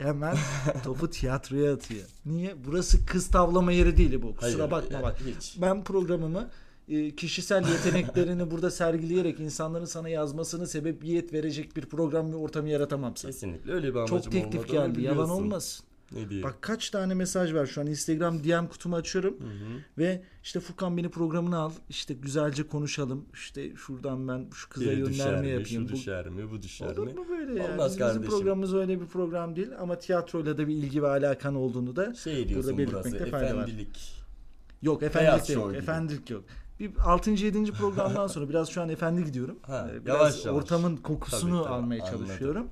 hemen 0.03 0.37
topu 0.83 1.09
tiyatroya 1.09 1.73
atıyor. 1.73 2.05
Niye? 2.25 2.55
Burası 2.67 3.05
kız 3.05 3.27
tavlama 3.27 3.71
yeri 3.71 3.97
değil 3.97 4.11
İbo. 4.11 4.35
Kusura 4.35 4.59
Hayır, 4.59 4.71
bakma 4.71 4.93
yani 4.93 5.03
bak. 5.03 5.17
Hiç. 5.37 5.57
Ben 5.61 5.83
programımı 5.83 6.49
e, 6.89 7.15
kişisel 7.15 7.67
yeteneklerini 7.67 8.51
burada 8.51 8.71
sergileyerek 8.71 9.39
insanların 9.39 9.85
sana 9.85 10.09
yazmasını 10.09 10.67
sebebiyet 10.67 11.33
verecek 11.33 11.75
bir 11.75 11.85
program 11.85 12.31
ve 12.31 12.35
ortamı 12.35 12.69
yaratamam 12.69 13.15
sana. 13.17 13.31
Kesinlikle 13.31 13.71
öyle 13.71 13.89
bir 13.89 13.99
amacım 13.99 14.19
Çok 14.19 14.31
teklif 14.31 14.67
geldi. 14.67 15.01
Yalan 15.01 15.29
olmasın. 15.29 15.85
Ne 16.13 16.29
diyeyim? 16.29 16.43
Bak 16.49 16.61
kaç 16.61 16.89
tane 16.89 17.13
mesaj 17.13 17.53
var 17.53 17.65
şu 17.65 17.81
an 17.81 17.87
Instagram 17.87 18.43
DM 18.43 18.67
kutumu 18.67 18.95
açıyorum 18.95 19.33
Hı 19.39 19.43
hı. 19.43 19.79
ve 19.97 20.23
işte 20.43 20.59
Furkan 20.59 20.97
beni 20.97 21.09
programına 21.09 21.57
al. 21.59 21.71
İşte 21.89 22.13
güzelce 22.13 22.67
konuşalım. 22.67 23.25
İşte 23.33 23.75
şuradan 23.75 24.27
ben 24.27 24.45
şu 24.53 24.69
kıza 24.69 24.85
Biri 24.91 25.05
düşer 25.05 25.25
yönlendirme 25.25 25.41
mi, 25.41 25.59
yapayım. 25.59 25.87
şu 25.87 25.93
Bu- 25.93 25.97
düşer 25.97 26.29
mi, 26.29 26.51
bu 26.51 26.61
düşer 26.61 26.85
Olur 26.97 27.07
mi? 27.07 27.13
mu 27.13 27.25
böyle 27.29 27.59
ya? 27.63 27.71
Olmaz 27.73 27.91
Bizim 27.91 28.07
kardeşim. 28.07 28.29
programımız 28.29 28.73
öyle 28.73 29.01
bir 29.01 29.05
program 29.05 29.55
değil 29.55 29.69
ama 29.79 29.99
tiyatroyla 29.99 30.57
da 30.57 30.67
bir 30.67 30.73
ilgi 30.75 31.03
ve 31.03 31.07
alakan 31.07 31.55
olduğunu 31.55 31.95
da 31.95 32.13
Şey 32.13 32.55
Burada 32.55 32.77
belirtmekte 32.77 33.25
fayda 33.25 33.45
var. 33.57 33.63
efendilik. 33.63 34.23
yok 34.81 35.03
efendilik 35.03 35.47
de 35.49 35.53
yok. 35.53 35.69
gibi. 35.69 35.77
Efendilik 35.77 36.29
yok. 36.29 36.43
Bir 36.79 36.91
6. 37.05 37.29
7. 37.31 37.71
programdan 37.71 38.27
sonra 38.33 38.49
biraz 38.49 38.69
şu 38.69 38.81
an 38.81 38.89
efendi 38.89 39.23
gidiyorum. 39.25 39.59
Ha, 39.61 39.89
Ee, 39.93 40.05
biraz 40.05 40.15
yavaş 40.19 40.45
yavaş. 40.45 40.61
ortamın 40.63 40.97
kokusunu 40.97 41.51
Tabii, 41.51 41.63
tabii, 41.63 41.73
almaya 41.73 42.03
anladım. 42.03 42.25
çalışıyorum. 42.25 42.67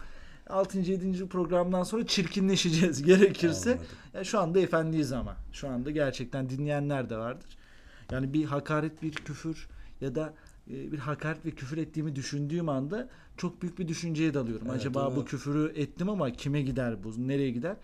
6. 0.51 0.79
7. 0.79 1.27
programdan 1.27 1.83
sonra 1.83 2.07
çirkinleşeceğiz 2.07 3.03
gerekirse. 3.05 3.71
Anladım. 3.71 3.87
Ya 4.13 4.23
şu 4.23 4.39
anda 4.39 4.59
efendiyiz 4.59 5.11
ama. 5.11 5.35
Şu 5.51 5.69
anda 5.69 5.91
gerçekten 5.91 6.49
dinleyenler 6.49 7.09
de 7.09 7.17
vardır. 7.17 7.57
Yani 8.11 8.33
bir 8.33 8.45
hakaret, 8.45 9.01
bir 9.01 9.11
küfür 9.11 9.67
ya 10.01 10.15
da 10.15 10.33
e, 10.69 10.91
bir 10.91 10.97
hakaret 10.99 11.45
ve 11.45 11.51
küfür 11.51 11.77
ettiğimi 11.77 12.15
düşündüğüm 12.15 12.69
anda 12.69 13.09
çok 13.41 13.61
büyük 13.61 13.79
bir 13.79 13.87
düşünceye 13.87 14.33
dalıyorum. 14.33 14.67
Evet, 14.69 14.79
Acaba 14.79 15.07
onu- 15.07 15.15
bu 15.15 15.25
küfürü 15.25 15.71
ettim 15.75 16.09
ama 16.09 16.31
kime 16.31 16.61
gider 16.61 17.03
bu? 17.03 17.27
Nereye 17.27 17.51
gider? 17.51 17.75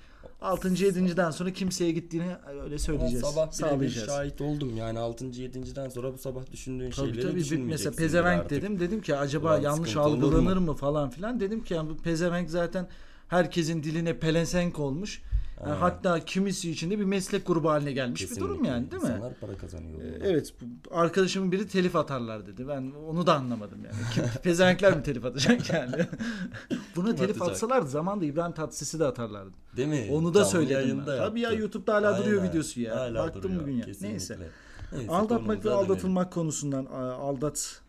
6. 0.42 0.68
7.den 0.70 1.32
sonra 1.32 1.54
kimseye 1.54 1.92
gittiğini 1.92 2.36
öyle 2.64 2.78
söyleyeceğiz. 2.80 3.24
Ama 3.24 3.32
sabah 3.34 3.52
sağlayacağız. 3.52 4.08
şahit 4.08 4.42
oldum 4.42 4.76
yani 4.78 5.00
6. 5.00 5.26
7.den 5.26 5.90
sonra 5.90 6.14
bu 6.14 6.18
sabah 6.18 6.52
düşündüğün 6.52 6.92
Tabii 6.92 7.08
şeyleri 7.10 7.28
tabii 7.28 7.40
düşünmeyeceksin. 7.40 7.90
mesela 7.92 7.96
pezevenk 7.96 8.40
artık. 8.42 8.52
dedim. 8.52 8.80
Dedim 8.80 9.02
ki 9.02 9.16
acaba 9.16 9.48
Ulan 9.54 9.62
yanlış 9.62 9.96
algılanır 9.96 10.58
mu? 10.58 10.66
mı 10.72 10.74
falan 10.74 11.10
filan. 11.10 11.40
Dedim 11.40 11.64
ki 11.64 11.74
yani 11.74 11.90
bu 11.90 11.98
pezevenk 11.98 12.50
zaten 12.50 12.88
herkesin 13.28 13.84
diline 13.84 14.20
pelensenk 14.20 14.80
olmuş. 14.80 15.22
Yani 15.62 15.70
Aynen. 15.70 15.82
hatta 15.82 16.26
kimisi 16.26 16.72
için 16.72 16.92
de 16.92 17.00
bir 17.00 17.04
meslek 17.06 17.48
grubu 17.48 17.70
haline 17.70 17.92
gelmiş 17.92 18.22
bir 18.32 18.36
durum 18.36 18.48
Kesinlikle. 18.48 18.70
yani 18.70 18.92
değil 18.92 19.02
mi? 19.04 19.08
İnsanlar 19.10 19.34
para 19.34 19.58
kazanıyor. 19.58 20.02
Ee. 20.02 20.20
Evet 20.24 20.54
arkadaşımın 20.92 21.52
biri 21.52 21.68
telif 21.68 21.96
atarlar 21.96 22.46
dedi. 22.46 22.68
Ben 22.68 22.92
onu 23.08 23.28
da 23.28 23.36
anlamadım 23.36 23.80
yani. 23.86 23.96
Kim, 24.14 24.24
pezevenkler 24.44 24.98
mi 24.98 25.04
telif 25.04 25.26
atacak 25.26 25.74
yani? 25.74 25.96
Buna 26.96 27.16
telif 27.16 27.42
atsalar 27.42 27.82
zamanda 27.82 28.26
İbrahim 28.26 28.54
Tatlıses'i 28.54 29.00
de 29.00 29.06
atarlardı. 29.06 29.52
Değil 29.78 29.88
mi? 29.88 30.08
Onu 30.12 30.34
da 30.34 30.40
Canlı 30.40 30.50
söyledim 30.52 31.00
ben. 31.08 31.18
Tabii 31.18 31.40
ya. 31.42 31.52
YouTube'da 31.52 31.94
hala 31.96 32.18
duruyor 32.18 32.42
Aynen. 32.42 32.50
videosu 32.54 32.82
ya. 32.82 32.96
Hala 32.96 33.24
Baktım 33.24 33.44
duruyor, 33.44 33.62
bugün 33.62 33.74
ya. 33.74 33.86
kesinlikle. 33.86 34.10
Neyse. 34.12 34.38
Neyse, 34.92 35.12
Aldatmak 35.12 35.32
ve 35.32 35.46
konumuza 35.46 35.64
dönelim. 35.70 35.78
aldatılmak 35.92 36.34
konusundan 36.34 36.86
aldat 36.86 37.82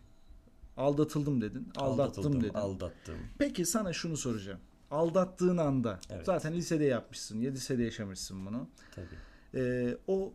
aldatıldım 0.77 1.41
dedin. 1.41 1.67
Aldattım 1.75 2.01
Aldatıldım, 2.23 2.43
dedin. 2.43 2.53
Aldattım. 2.53 3.15
Peki 3.37 3.65
sana 3.65 3.93
şunu 3.93 4.17
soracağım. 4.17 4.59
Aldattığın 4.91 5.57
anda 5.57 5.99
Evet. 6.09 6.25
zaten 6.25 6.53
lisede 6.53 6.85
yapmışsın. 6.85 7.39
7 7.39 7.55
lisede 7.55 7.83
yaşamışsın 7.83 8.45
bunu. 8.45 8.67
Tabii. 8.95 9.05
Ee, 9.55 9.97
o 10.07 10.33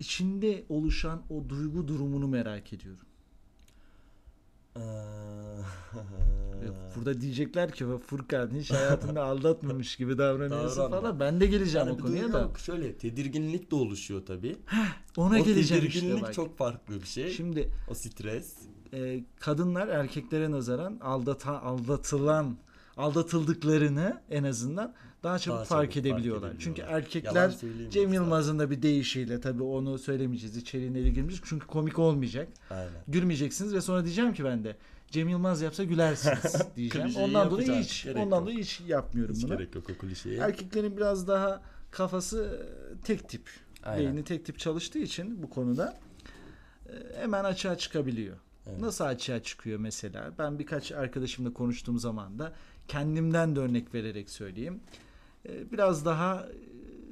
içinde 0.00 0.64
oluşan 0.68 1.22
o 1.30 1.48
duygu 1.48 1.88
durumunu 1.88 2.28
merak 2.28 2.72
ediyorum. 2.72 3.06
Ee, 4.76 4.80
Burada 6.96 7.20
diyecekler 7.20 7.72
ki 7.72 7.86
Furkan 8.06 8.50
hiç 8.54 8.70
hayatında 8.70 9.22
aldatmamış 9.24 9.96
gibi 9.96 10.18
davranıyorsun 10.18 10.78
Davranma. 10.78 11.00
falan. 11.00 11.20
Ben 11.20 11.40
de 11.40 11.46
geleceğim 11.46 11.86
yani 11.88 11.98
o 12.00 12.02
konuya 12.02 12.32
da. 12.32 12.40
yok. 12.40 12.58
Şöyle 12.58 12.96
tedirginlik 12.96 13.70
de 13.70 13.74
oluşuyor 13.74 14.26
tabii. 14.26 14.56
Ona 15.16 15.40
o 15.40 15.44
geleceğim 15.44 15.82
tedirginlik 15.84 16.14
işte 16.14 16.22
bak. 16.26 16.34
çok 16.34 16.58
farklı 16.58 17.00
bir 17.02 17.06
şey. 17.06 17.30
Şimdi 17.30 17.70
o 17.90 17.94
stres. 17.94 18.54
e, 18.92 19.24
kadınlar 19.40 19.88
erkeklere 19.88 20.50
nazaran 20.50 20.98
aldata, 21.02 21.62
aldatılan 21.62 22.56
aldatıldıklarını 22.98 24.20
en 24.30 24.44
azından 24.44 24.94
daha 25.22 25.38
çabuk 25.38 25.56
Daha 25.56 25.64
fark 25.64 25.68
çabuk 25.68 25.94
fark 25.94 25.96
edebiliyorlar. 26.06 26.50
Çünkü 26.58 26.80
edebiliyorlar. 26.82 26.98
erkekler 26.98 27.54
Cem. 27.90 28.12
Yılmaz'ın 28.12 28.58
da 28.58 28.70
bir 28.70 28.82
deyişiyle 28.82 29.40
tabii 29.40 29.62
onu 29.62 29.98
söylemeyeceğiz. 29.98 30.56
İçeriğine 30.56 30.94
de 31.04 31.08
girmeyeceğiz. 31.08 31.42
Çünkü 31.44 31.66
komik 31.66 31.98
olmayacak. 31.98 32.48
Aynen. 32.70 32.92
Gülmeyeceksiniz 33.08 33.74
ve 33.74 33.80
sonra 33.80 34.04
diyeceğim 34.04 34.34
ki 34.34 34.44
ben 34.44 34.64
de 34.64 34.76
Cem 35.10 35.28
Yılmaz 35.28 35.62
yapsa 35.62 35.84
gülersiniz 35.84 36.56
diyeceğim. 36.76 37.16
Ondan 37.16 37.50
dolayı 37.50 37.72
hiç 37.72 38.04
Gerek 38.04 38.16
ondan 38.16 38.42
dolayı 38.42 38.58
hiç 38.58 38.80
yapmıyorum 38.86 39.34
Hiç 39.34 39.44
bunu. 39.44 39.56
gerek 39.58 39.74
yok 39.74 39.84
o 39.90 39.98
klişeye. 39.98 40.38
Erkeklerin 40.38 40.96
biraz 40.96 41.28
daha 41.28 41.62
kafası 41.90 42.58
e, 42.94 43.00
tek 43.04 43.28
tip. 43.28 43.50
Aynen. 43.82 44.06
Beyni 44.06 44.24
tek 44.24 44.44
tip 44.44 44.58
çalıştığı 44.58 44.98
için 44.98 45.42
bu 45.42 45.50
konuda 45.50 45.98
e, 46.88 46.92
hemen 47.20 47.44
açığa 47.44 47.78
çıkabiliyor. 47.78 48.36
Evet. 48.66 48.80
Nasıl 48.80 49.04
açığa 49.04 49.42
çıkıyor 49.42 49.78
mesela? 49.80 50.32
Ben 50.38 50.58
birkaç 50.58 50.92
arkadaşımla 50.92 51.52
konuştuğum 51.52 51.98
zaman 51.98 52.38
da 52.38 52.52
kendimden 52.88 53.56
de 53.56 53.60
örnek 53.60 53.94
vererek 53.94 54.30
söyleyeyim. 54.30 54.80
E, 55.48 55.72
Biraz 55.72 56.04
daha 56.04 56.42
e, 56.42 56.46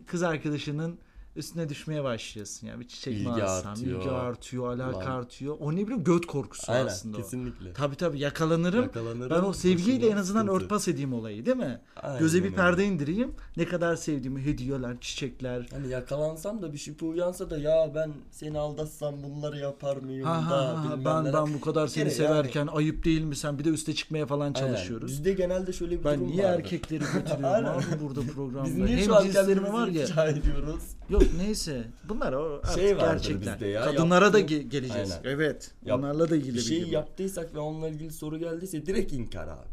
kız 0.07 0.23
arkadaşının 0.23 0.99
üstüne 1.37 1.69
düşmeye 1.69 2.05
başlıyorsun. 2.05 2.67
Yani 2.67 2.81
bir 2.81 2.89
çiçek 2.89 3.15
mi 3.15 3.21
İlgi 3.21 3.45
alsam, 3.45 3.73
artıyor. 3.73 4.01
ilgi 4.01 4.11
artıyor, 4.11 4.69
alaka 4.69 4.97
Ulan. 4.99 5.07
artıyor. 5.21 5.57
O 5.61 5.73
ne 5.77 5.87
bileyim 5.87 6.05
göt 6.05 6.27
korkusu 6.27 6.73
Aynen 6.73 6.87
aslında 6.87 7.17
o. 7.17 7.21
kesinlikle. 7.21 7.73
Tabii 7.73 7.97
tabii 7.97 8.19
yakalanırım. 8.19 8.83
Yakalanırım, 8.83 9.31
Ben 9.31 9.49
o 9.49 9.53
sevgiyle 9.53 10.09
en 10.09 10.17
azından 10.17 10.43
sıkıntı. 10.43 10.65
örtbas 10.65 10.89
edeyim 10.89 11.13
olayı 11.15 11.47
değil 11.47 11.57
mi? 11.57 11.81
Aynen 12.03 12.19
Göze 12.19 12.45
bir 12.45 12.53
perde 12.53 12.85
indireyim. 12.85 13.35
Ne 13.57 13.65
kadar 13.65 13.97
sevdiğimi 13.97 14.45
hediyeler, 14.45 14.97
çiçekler. 15.01 15.69
Hani 15.71 15.89
yakalansam 15.89 16.63
da 16.63 16.73
bir 16.73 16.79
şüphe 16.79 17.07
uyansa 17.07 17.51
da 17.51 17.59
ya 17.59 17.91
ben 17.95 18.11
seni 18.31 18.59
aldatsam 18.59 19.15
bunları 19.23 19.59
yapar 19.59 19.97
mıyım 19.97 20.27
Ha, 20.27 20.51
da 20.51 20.57
ha, 20.57 20.85
ha, 20.91 20.95
ben 21.05 21.33
ben 21.33 21.55
bu 21.55 21.61
kadar 21.61 21.87
seni 21.87 22.11
severken 22.11 22.67
ayıp 22.67 23.05
değil 23.05 23.23
mi 23.23 23.37
sen 23.37 23.59
bir 23.59 23.65
de 23.65 23.69
üste 23.69 23.95
çıkmaya 23.95 24.27
falan 24.27 24.41
Aynen. 24.47 24.55
çalışıyoruz. 24.55 25.11
Bizde 25.11 25.33
genelde 25.33 25.73
şöyle 25.73 25.99
bir 26.01 26.05
Ben 26.05 26.21
durum 26.21 26.31
niye 26.31 26.45
vardır. 26.45 26.59
erkekleri 26.59 27.01
götürüyorum 27.15 27.45
Aynen. 27.45 27.69
abi 27.69 27.85
burada 28.03 28.21
programda? 28.35 28.67
Biz 28.69 28.75
niye 28.79 28.97
Hem 28.97 29.05
şu 29.05 29.17
an 29.17 29.73
var 29.73 29.89
ya. 29.89 30.27
ediyoruz? 30.27 30.83
Yok 31.11 31.23
neyse. 31.39 31.85
Bunlar 32.09 32.33
o 32.33 32.55
artık 32.65 32.75
Şey 32.75 32.95
gerçekler. 32.97 33.55
bizde 33.55 33.67
ya, 33.67 33.85
Kadınlara 33.85 34.33
da 34.33 34.39
yaptığın- 34.39 34.55
ge- 34.57 34.69
geleceğiz. 34.69 35.13
Aynen. 35.13 35.25
Evet. 35.25 35.71
Yap- 35.85 35.99
Onlarla 35.99 36.31
da 36.31 36.37
ilgili 36.37 36.55
Bir 36.57 36.61
şey 36.61 36.83
yaptıysak 36.89 37.55
ve 37.55 37.59
onunla 37.59 37.89
ilgili 37.89 38.13
soru 38.13 38.39
geldiyse 38.39 38.87
direkt 38.87 39.13
inkar 39.13 39.49
abi. 39.49 39.69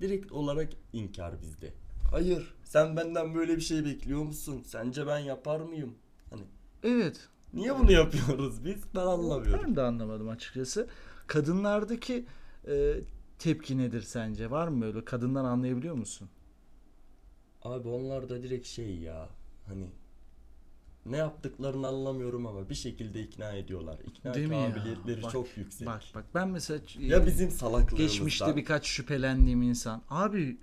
Direkt 0.00 0.32
olarak 0.32 0.68
inkar 0.92 1.42
bizde. 1.42 1.72
Hayır 2.10 2.54
sen 2.64 2.96
benden 2.96 3.34
böyle 3.34 3.56
bir 3.56 3.60
şey 3.60 3.84
bekliyor 3.84 4.22
musun? 4.22 4.62
Sence 4.66 5.06
ben 5.06 5.18
yapar 5.18 5.60
mıyım? 5.60 5.94
Hani 6.30 6.42
Evet. 6.82 7.28
niye 7.54 7.78
bunu 7.78 7.92
yapıyoruz 7.92 8.64
biz? 8.64 8.76
Ben 8.94 9.00
anlamıyorum. 9.00 9.64
Ben 9.66 9.76
de 9.76 9.82
anlamadım 9.82 10.28
açıkçası. 10.28 10.88
Kadınlardaki 11.26 12.26
e, 12.68 12.94
tepki 13.38 13.78
nedir 13.78 14.02
sence? 14.02 14.50
Var 14.50 14.68
mı 14.68 14.84
öyle? 14.86 15.04
Kadından 15.04 15.44
anlayabiliyor 15.44 15.94
musun? 15.94 16.28
Abi 17.62 17.88
onlar 17.88 18.28
da 18.28 18.42
direkt 18.42 18.66
şey 18.66 18.96
ya 18.98 19.28
hani 19.66 19.86
ne 21.10 21.16
yaptıklarını 21.16 21.86
anlamıyorum 21.88 22.46
ama 22.46 22.70
bir 22.70 22.74
şekilde 22.74 23.22
ikna 23.22 23.52
ediyorlar. 23.52 23.98
İkna 24.06 24.34
Değil 24.34 24.48
kabiliyetleri 24.48 25.22
Bak, 25.22 25.32
çok 25.32 25.56
yüksek. 25.56 25.86
Bak 25.88 26.02
bak 26.14 26.24
ben 26.34 26.48
mesela 26.48 26.80
Ya 26.98 27.26
bizim 27.26 27.50
salaklığımızdan. 27.50 27.98
geçmişte 27.98 28.56
birkaç 28.56 28.86
şüphelendiğim 28.86 29.62
insan. 29.62 30.02
Abi 30.10 30.56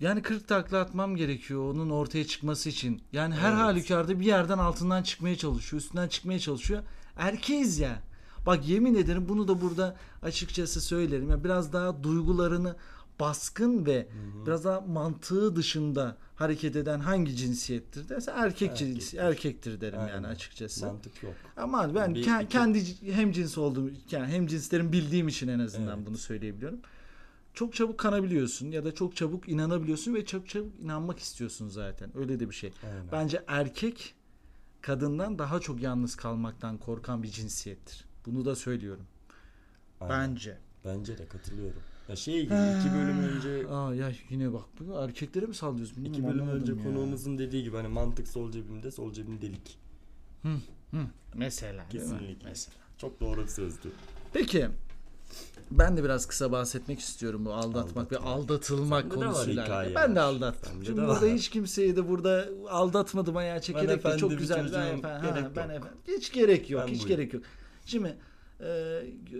yani 0.00 0.22
40 0.22 0.48
takla 0.48 0.78
atmam 0.78 1.16
gerekiyor 1.16 1.74
onun 1.74 1.90
ortaya 1.90 2.26
çıkması 2.26 2.68
için. 2.68 3.02
Yani 3.12 3.34
her 3.34 3.48
Evet. 3.52 3.60
halükarda 3.60 4.20
bir 4.20 4.26
yerden 4.26 4.58
altından 4.58 5.02
çıkmaya 5.02 5.36
çalışıyor, 5.36 5.82
üstünden 5.82 6.08
çıkmaya 6.08 6.38
çalışıyor. 6.38 6.82
Erkeğiz 7.16 7.78
ya. 7.78 8.02
Bak 8.46 8.68
yemin 8.68 8.94
ederim 8.94 9.28
bunu 9.28 9.48
da 9.48 9.60
burada 9.60 9.96
açıkçası 10.22 10.80
söylerim. 10.80 11.30
Ya 11.30 11.44
biraz 11.44 11.72
daha 11.72 12.02
duygularını 12.02 12.76
baskın 13.20 13.86
ve 13.86 14.08
biraz 14.46 14.64
daha 14.64 14.80
mantığı 14.80 15.56
dışında 15.56 16.16
hareket 16.36 16.76
eden 16.76 17.00
hangi 17.00 17.36
cinsiyettir 17.36 18.08
derse 18.08 18.30
erkek 18.30 18.70
Erkek. 18.70 18.78
cinsi 18.78 19.16
erkektir 19.16 19.80
derim 19.80 19.98
Aynen. 20.00 20.12
yani 20.14 20.26
açıkçası. 20.26 20.86
Mantık 20.86 21.22
yok. 21.22 21.34
Ama 21.56 21.94
ben 21.94 22.14
Bir- 22.14 22.24
ke- 22.24 22.42
iki- 22.44 22.48
kendi 22.48 23.12
hem 23.12 23.32
cins 23.32 23.58
olduğum 23.58 23.90
yani 24.10 24.26
hem 24.26 24.46
cinslerin 24.46 24.92
bildiğim 24.92 25.28
için 25.28 25.48
en 25.48 25.58
azından 25.58 25.96
Evet. 25.98 26.06
bunu 26.06 26.18
söyleyebiliyorum. 26.18 26.78
Çok 27.54 27.74
çabuk 27.74 27.98
kanabiliyorsun 27.98 28.70
ya 28.70 28.84
da 28.84 28.94
çok 28.94 29.16
çabuk 29.16 29.48
inanabiliyorsun 29.48 30.14
ve 30.14 30.24
çok 30.24 30.48
çabuk 30.48 30.80
inanmak 30.80 31.18
istiyorsun 31.18 31.68
zaten. 31.68 32.16
Öyle 32.18 32.40
de 32.40 32.50
bir 32.50 32.54
şey. 32.54 32.72
Aynen. 32.84 33.04
Bence 33.12 33.44
erkek 33.46 34.14
kadından 34.80 35.38
daha 35.38 35.60
çok 35.60 35.82
yalnız 35.82 36.16
kalmaktan 36.16 36.78
korkan 36.78 37.22
bir 37.22 37.28
cinsiyettir. 37.28 38.04
Bunu 38.26 38.44
da 38.44 38.56
söylüyorum. 38.56 39.06
Aynen. 40.00 40.30
Bence. 40.30 40.58
Bence 40.84 41.18
de 41.18 41.26
katılıyorum. 41.28 41.82
Ya 42.08 42.16
şey 42.16 42.34
gibi 42.44 42.54
iki 42.80 42.94
bölüm 42.94 43.18
önce 43.18 43.68
Aa 43.68 43.94
ya 43.94 44.12
yine 44.30 44.52
bak 44.52 44.64
bu 44.80 44.94
erkeklere 44.98 45.46
mi 45.46 45.54
sallıyoruz 45.54 45.96
bilmiyorum 45.96 46.14
iki 46.18 46.26
bölüm 46.28 46.40
anlamadım 46.42 46.60
önce 46.62 46.72
ya. 46.72 46.82
konuğumuzun 46.82 47.38
dediği 47.38 47.64
gibi 47.64 47.76
hani 47.76 47.88
mantık 47.88 48.28
sol 48.28 48.50
cebimde 48.52 48.90
sol 48.90 49.12
cebim 49.12 49.40
delik. 49.42 49.78
Mesela. 51.34 51.84
değil 51.92 52.04
mi? 52.04 52.10
Kesinlikle. 52.10 52.48
Mesela. 52.48 52.74
Çok 52.98 53.20
doğru 53.20 53.42
bir 53.42 53.48
sözdü. 53.48 53.88
Peki 54.32 54.66
ben 55.70 55.96
de 55.96 56.04
biraz 56.04 56.26
kısa 56.26 56.52
bahsetmek 56.52 57.00
istiyorum 57.00 57.44
bu 57.44 57.52
aldatmak 57.54 58.12
ve 58.12 58.16
Aldatmak. 58.18 58.38
aldatılmak 58.38 59.02
Sende 59.02 59.14
de 59.14 59.18
var 59.26 59.32
konusuyla. 59.34 59.62
alakalı. 59.66 59.94
Ben 59.94 60.14
de 60.16 60.20
var. 60.20 60.24
aldattım. 60.24 60.72
Sende 60.72 60.84
Şimdi 60.84 61.00
de 61.00 61.06
burada 61.06 61.26
var. 61.26 61.30
hiç 61.34 61.48
kimseyi 61.48 61.96
de 61.96 62.08
burada 62.08 62.48
aldatmadım 62.68 63.36
ayağa 63.36 63.60
çekerek 63.60 64.04
de 64.04 64.16
çok 64.18 64.30
bir 64.30 64.36
güzel. 64.38 64.58
Ben 64.58 64.62
çocuğum, 64.64 64.76
efendim, 64.78 65.02
ha, 65.04 65.20
gerek 65.34 65.56
ben 65.56 65.62
yok. 65.62 65.70
efendim. 65.70 65.98
Hiç 66.08 66.32
gerek 66.32 66.70
yok. 66.70 66.82
Ben 66.86 66.92
hiç 66.92 66.98
buyum. 67.04 67.08
gerek 67.16 67.34
yok. 67.34 67.42
Şimdi 67.86 68.16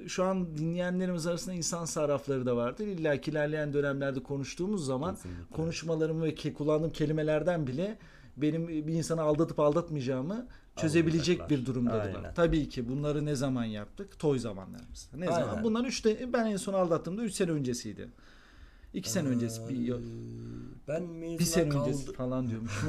şu 0.08 0.24
an 0.24 0.56
dinleyenlerimiz 0.56 1.26
arasında 1.26 1.54
insan 1.54 1.84
sarrafları 1.84 2.46
da 2.46 2.56
vardır. 2.56 2.86
İlla 2.86 3.20
ki 3.20 3.30
ilerleyen 3.30 3.72
dönemlerde 3.72 4.22
konuştuğumuz 4.22 4.86
zaman 4.86 5.14
Kesinlikle. 5.14 5.56
konuşmalarımı 5.56 6.24
ve 6.24 6.34
ke- 6.34 6.52
kullandığım 6.52 6.90
kelimelerden 6.90 7.66
bile 7.66 7.98
benim 8.36 8.68
bir 8.68 8.92
insanı 8.94 9.22
aldatıp 9.22 9.60
aldatmayacağımı 9.60 10.46
çözebilecek 10.76 11.50
bir 11.50 11.66
durumdadılar. 11.66 12.14
Aynen. 12.16 12.34
Tabii 12.34 12.68
ki 12.68 12.88
bunları 12.88 13.24
ne 13.24 13.34
zaman 13.34 13.64
yaptık? 13.64 14.18
Toy 14.18 14.38
zamanlarımızda. 14.38 15.16
Ne 15.16 15.26
zaman? 15.26 15.48
Aynen. 15.48 15.64
Bunlar 15.64 15.84
üçte 15.84 16.32
ben 16.32 16.46
en 16.46 16.56
son 16.56 16.74
aldattığımda 16.74 17.22
3 17.22 17.34
sene 17.34 17.50
öncesiydi. 17.50 18.08
2 18.96 19.10
sene 19.10 19.28
öncesi 19.28 19.68
bir, 19.68 19.94
ben 20.88 21.02
mezuna 21.02 21.38
bir 21.38 21.44
sene 21.44 21.68
kaldım. 21.68 21.88
öncesi 21.92 22.12
falan 22.12 22.48
diyormuşum. 22.48 22.88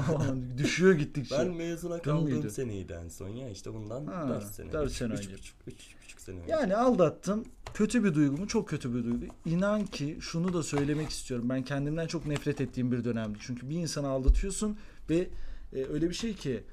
Düşüyor 0.58 0.94
gittikçe. 0.94 1.36
Ben 1.40 1.52
mezuna 1.56 2.02
kaldığım 2.02 2.50
seneydi 2.50 2.94
en 3.04 3.08
son 3.08 3.30
ya 3.30 3.50
işte 3.50 3.74
bundan 3.74 4.06
Ha, 4.06 4.30
4 4.30 4.44
sene. 4.46 4.72
dört 4.72 4.90
üç- 4.92 4.98
sene 4.98 5.14
üç 5.14 5.20
önce. 5.20 5.34
buçuk, 5.34 5.56
üç 5.68 5.96
buçuk 6.04 6.22
sene 6.22 6.40
önce. 6.40 6.52
Yani 6.52 6.76
aldattım. 6.76 7.46
Kötü 7.74 8.04
bir 8.04 8.14
duygu 8.16 8.38
mu? 8.38 8.48
Çok 8.48 8.70
kötü 8.70 8.96
bir 8.96 9.04
duygu. 9.04 9.26
İnan 9.46 9.86
ki 9.86 10.18
şunu 10.22 10.54
da 10.54 10.64
söylemek 10.64 11.10
istiyorum. 11.10 11.50
Ben 11.50 11.64
kendimden 11.64 12.08
çok 12.08 12.26
nefret 12.26 12.62
ettiğim 12.62 12.92
bir 12.92 13.04
dönemdi. 13.04 13.38
Çünkü 13.42 13.70
bir 13.70 13.76
insanı 13.76 14.08
aldatıyorsun 14.08 14.78
ve 15.10 15.28
e, 15.74 15.86
öyle 15.86 16.10
bir 16.10 16.16
şey 16.16 16.34
ki 16.34 16.64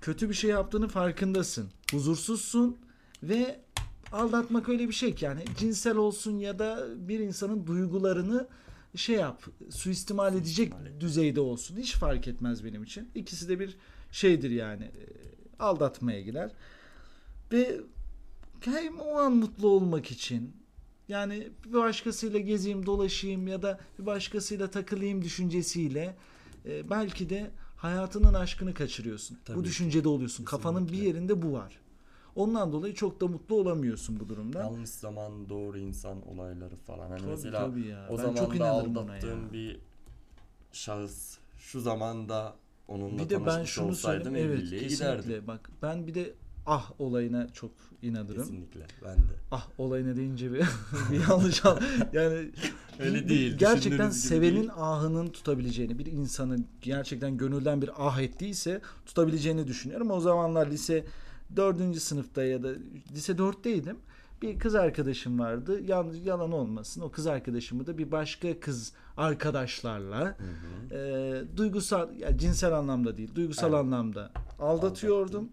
kötü 0.00 0.28
bir 0.28 0.34
şey 0.34 0.50
yaptığını 0.50 0.88
farkındasın. 0.88 1.68
Huzursuzsun 1.92 2.76
ve 3.22 3.60
aldatmak 4.12 4.68
öyle 4.68 4.88
bir 4.88 4.92
şey 4.92 5.14
ki 5.14 5.24
yani 5.24 5.44
cinsel 5.58 5.96
olsun 5.96 6.38
ya 6.38 6.58
da 6.58 6.86
bir 7.08 7.20
insanın 7.20 7.66
duygularını 7.66 8.48
şey 8.96 9.16
yap 9.16 9.42
suistimal 9.70 10.34
edecek 10.34 10.72
düzeyde 11.00 11.40
olsun 11.40 11.76
hiç 11.76 11.94
fark 11.94 12.28
etmez 12.28 12.64
benim 12.64 12.82
için. 12.82 13.08
İkisi 13.14 13.48
de 13.48 13.60
bir 13.60 13.76
şeydir 14.12 14.50
yani 14.50 14.84
e, 14.84 15.04
aldatmaya 15.58 16.20
girer. 16.20 16.50
Ve 17.52 17.80
hem 18.60 18.98
o 18.98 19.18
an 19.18 19.32
mutlu 19.32 19.68
olmak 19.68 20.10
için 20.10 20.52
yani 21.08 21.48
bir 21.64 21.72
başkasıyla 21.72 22.38
gezeyim 22.38 22.86
dolaşayım 22.86 23.48
ya 23.48 23.62
da 23.62 23.80
bir 23.98 24.06
başkasıyla 24.06 24.70
takılayım 24.70 25.22
düşüncesiyle 25.24 26.16
e, 26.66 26.90
belki 26.90 27.30
de 27.30 27.50
hayatının 27.76 28.34
aşkını 28.34 28.74
kaçırıyorsun. 28.74 29.38
Tabii 29.44 29.58
bu 29.58 29.62
ki. 29.62 29.68
düşüncede 29.68 30.08
oluyorsun. 30.08 30.44
Kafanın 30.44 30.82
bir 30.82 30.88
Kesinlikle. 30.88 31.08
yerinde 31.08 31.42
bu 31.42 31.52
var. 31.52 31.78
Ondan 32.34 32.72
dolayı 32.72 32.94
çok 32.94 33.20
da 33.20 33.26
mutlu 33.26 33.54
olamıyorsun 33.56 34.20
bu 34.20 34.28
durumda. 34.28 34.58
Yanlış 34.58 34.90
zaman 34.90 35.48
doğru 35.48 35.78
insan 35.78 36.28
olayları 36.28 36.76
falan. 36.76 37.08
Hani 37.08 37.18
Tabii, 37.20 37.30
mesela 37.30 37.58
tabii 37.70 37.86
ya. 37.86 38.06
o 38.10 38.18
Ben 38.18 38.22
zaman 38.22 38.34
çok 38.36 38.58
da 38.58 38.66
ya. 39.26 39.52
bir 39.52 39.80
şahıs 40.72 41.38
şu 41.58 41.80
zamanda 41.80 42.54
onunla 42.88 43.18
Bir 43.18 43.28
de 43.30 43.46
ben 43.46 43.64
şunu 43.64 43.88
olsaydım. 43.88 44.36
Evet 44.36 44.60
kesinlikle. 44.60 44.88
giderdim. 44.88 45.44
Bak 45.46 45.70
ben 45.82 46.06
bir 46.06 46.14
de 46.14 46.34
ah 46.66 46.92
olayına 46.98 47.48
çok 47.52 47.70
inanırım. 48.02 48.42
Kesinlikle 48.42 48.86
ben 49.04 49.16
de. 49.16 49.32
Ah 49.50 49.68
olayına 49.78 50.16
deyince 50.16 50.52
bir, 50.52 50.58
bir 51.12 51.28
yanlış 51.30 51.64
al. 51.64 51.80
Yani 52.12 52.50
Öyle 52.98 53.28
değil, 53.28 53.56
Gerçekten 53.58 54.10
sevenin 54.10 54.54
değil. 54.56 54.70
ahının 54.76 55.26
tutabileceğini, 55.26 55.98
bir 55.98 56.06
insanın 56.06 56.66
gerçekten 56.82 57.36
gönülden 57.36 57.82
bir 57.82 57.90
ah 57.96 58.20
ettiyse 58.20 58.80
tutabileceğini 59.06 59.66
düşünüyorum. 59.66 60.10
O 60.10 60.20
zamanlar 60.20 60.70
lise 60.70 61.04
4. 61.56 61.96
sınıfta 61.96 62.42
ya 62.44 62.62
da 62.62 62.68
lise 63.12 63.32
4'teydim. 63.32 63.96
Bir 64.42 64.58
kız 64.58 64.74
arkadaşım 64.74 65.38
vardı. 65.38 65.80
Yan, 65.80 66.12
yalan 66.24 66.52
olmasın. 66.52 67.00
O 67.00 67.10
kız 67.10 67.26
arkadaşımı 67.26 67.86
da 67.86 67.98
bir 67.98 68.10
başka 68.12 68.60
kız 68.60 68.92
arkadaşlarla 69.16 70.20
Hı 70.20 70.26
hı. 70.28 70.94
e, 70.98 71.56
duygusal, 71.56 72.16
ya 72.16 72.38
cinsel 72.38 72.72
anlamda 72.72 73.16
değil, 73.16 73.34
duygusal 73.34 73.68
Evet. 73.68 73.80
anlamda 73.80 74.30
aldatıyordum. 74.58 75.48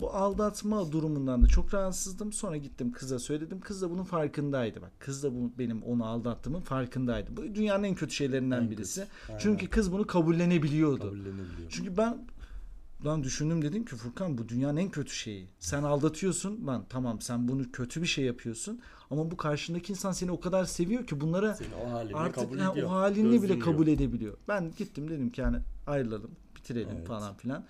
Bu 0.00 0.10
aldatma 0.10 0.92
durumundan 0.92 1.42
da 1.42 1.46
çok 1.46 1.74
rahatsızdım. 1.74 2.32
Sonra 2.32 2.56
gittim 2.56 2.92
kıza 2.92 3.18
söyledim. 3.18 3.60
Kız 3.60 3.82
da 3.82 3.90
bunun 3.90 4.04
farkındaydı. 4.04 4.82
Bak 4.82 4.90
kız 4.98 5.22
da 5.22 5.34
bu 5.34 5.52
benim 5.58 5.82
onu 5.82 6.06
aldattığımın 6.06 6.60
farkındaydı. 6.60 7.36
Bu 7.36 7.42
dünyanın 7.54 7.82
en 7.84 7.94
kötü 7.94 8.14
şeylerinden 8.14 8.62
En 8.62 8.70
birisi. 8.70 9.00
kötü. 9.00 9.12
Aynen. 9.28 9.38
Çünkü 9.38 9.66
kız 9.68 9.92
bunu 9.92 10.06
kabullenebiliyordu. 10.06 10.98
kabullenebiliyor. 11.04 11.68
Çünkü 11.70 11.96
ben 11.96 12.18
lan 13.04 13.22
düşündüm 13.24 13.62
dedim 13.62 13.84
ki 13.84 13.96
Furkan 13.96 14.38
bu 14.38 14.48
dünyanın 14.48 14.76
en 14.76 14.90
kötü 14.90 15.14
şeyi. 15.14 15.48
Sen 15.58 15.82
aldatıyorsun 15.82 16.66
lan 16.66 16.84
tamam 16.88 17.20
sen 17.20 17.48
bunu 17.48 17.72
kötü 17.72 18.02
bir 18.02 18.06
şey 18.06 18.24
yapıyorsun 18.24 18.80
ama 19.10 19.30
bu 19.30 19.36
karşındaki 19.36 19.92
insan 19.92 20.12
seni 20.12 20.30
o 20.30 20.40
kadar 20.40 20.64
seviyor 20.64 21.06
ki 21.06 21.20
bunlara 21.20 21.58
artık 22.14 22.34
kabul 22.34 22.56
ediyor. 22.58 22.86
o 22.86 22.90
halinle 22.90 23.28
bile 23.28 23.38
Gözlüyor. 23.38 23.60
kabul 23.60 23.86
edebiliyor. 23.86 24.36
Ben 24.48 24.72
gittim 24.78 25.10
dedim 25.10 25.30
ki 25.30 25.40
yani 25.40 25.56
ayrılalım, 25.86 26.30
bitirelim 26.56 26.96
Evet. 26.96 27.06
falan 27.08 27.34
filan. 27.34 27.64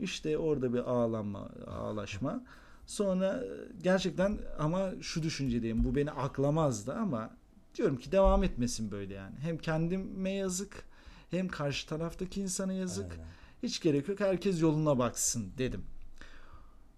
İşte 0.00 0.38
orada 0.38 0.72
bir 0.72 0.78
ağlanma, 0.78 1.48
ağlaşma. 1.66 2.44
Sonra 2.86 3.44
gerçekten 3.82 4.38
ama 4.58 4.90
şu 5.00 5.22
düşüncedeyim. 5.22 5.84
Bu 5.84 5.94
beni 5.94 6.10
aklamazdı 6.10 6.94
ama 6.94 7.30
diyorum 7.74 7.96
ki 7.96 8.12
devam 8.12 8.44
etmesin 8.44 8.90
böyle 8.90 9.14
yani. 9.14 9.36
Hem 9.38 9.58
kendime 9.58 10.30
yazık 10.30 10.84
hem 11.30 11.48
karşı 11.48 11.88
taraftaki 11.88 12.40
insana 12.40 12.72
yazık. 12.72 13.12
Aynen. 13.12 13.26
Hiç 13.62 13.80
gerek 13.80 14.08
yok. 14.08 14.20
Herkes 14.20 14.62
yoluna 14.62 14.98
baksın 14.98 15.52
dedim. 15.58 15.82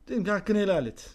Dedim 0.09 0.25
ki 0.25 0.31
hakkını 0.31 0.59
helal 0.59 0.87
et. 0.87 1.11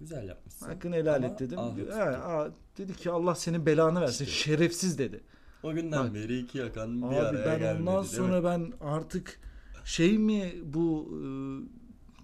Güzel 0.00 0.28
yapmışsın. 0.28 0.66
Hakkını 0.66 0.94
helal 0.96 1.16
Ama 1.16 1.26
et 1.26 1.40
dedim. 1.40 1.58
tuttu. 1.58 1.92
aa, 1.94 2.48
dedi 2.78 2.96
ki 2.96 3.10
Allah 3.10 3.34
senin 3.34 3.66
belanı 3.66 4.00
versin. 4.00 4.24
İşte. 4.24 4.36
Şerefsiz 4.36 4.98
dedi. 4.98 5.20
O 5.62 5.72
günden 5.74 6.04
Bak. 6.06 6.14
beri 6.14 6.38
iki 6.38 6.58
yakan 6.58 7.02
bir 7.02 7.06
Abi 7.06 7.16
araya 7.16 7.46
ben 7.46 7.58
gelmedi 7.58 7.90
ondan 7.90 8.02
sonra 8.02 8.38
mi? 8.40 8.44
ben 8.44 8.72
artık 8.80 9.40
şey 9.84 10.18
mi 10.18 10.52
bu 10.64 11.08
e, 11.12 11.24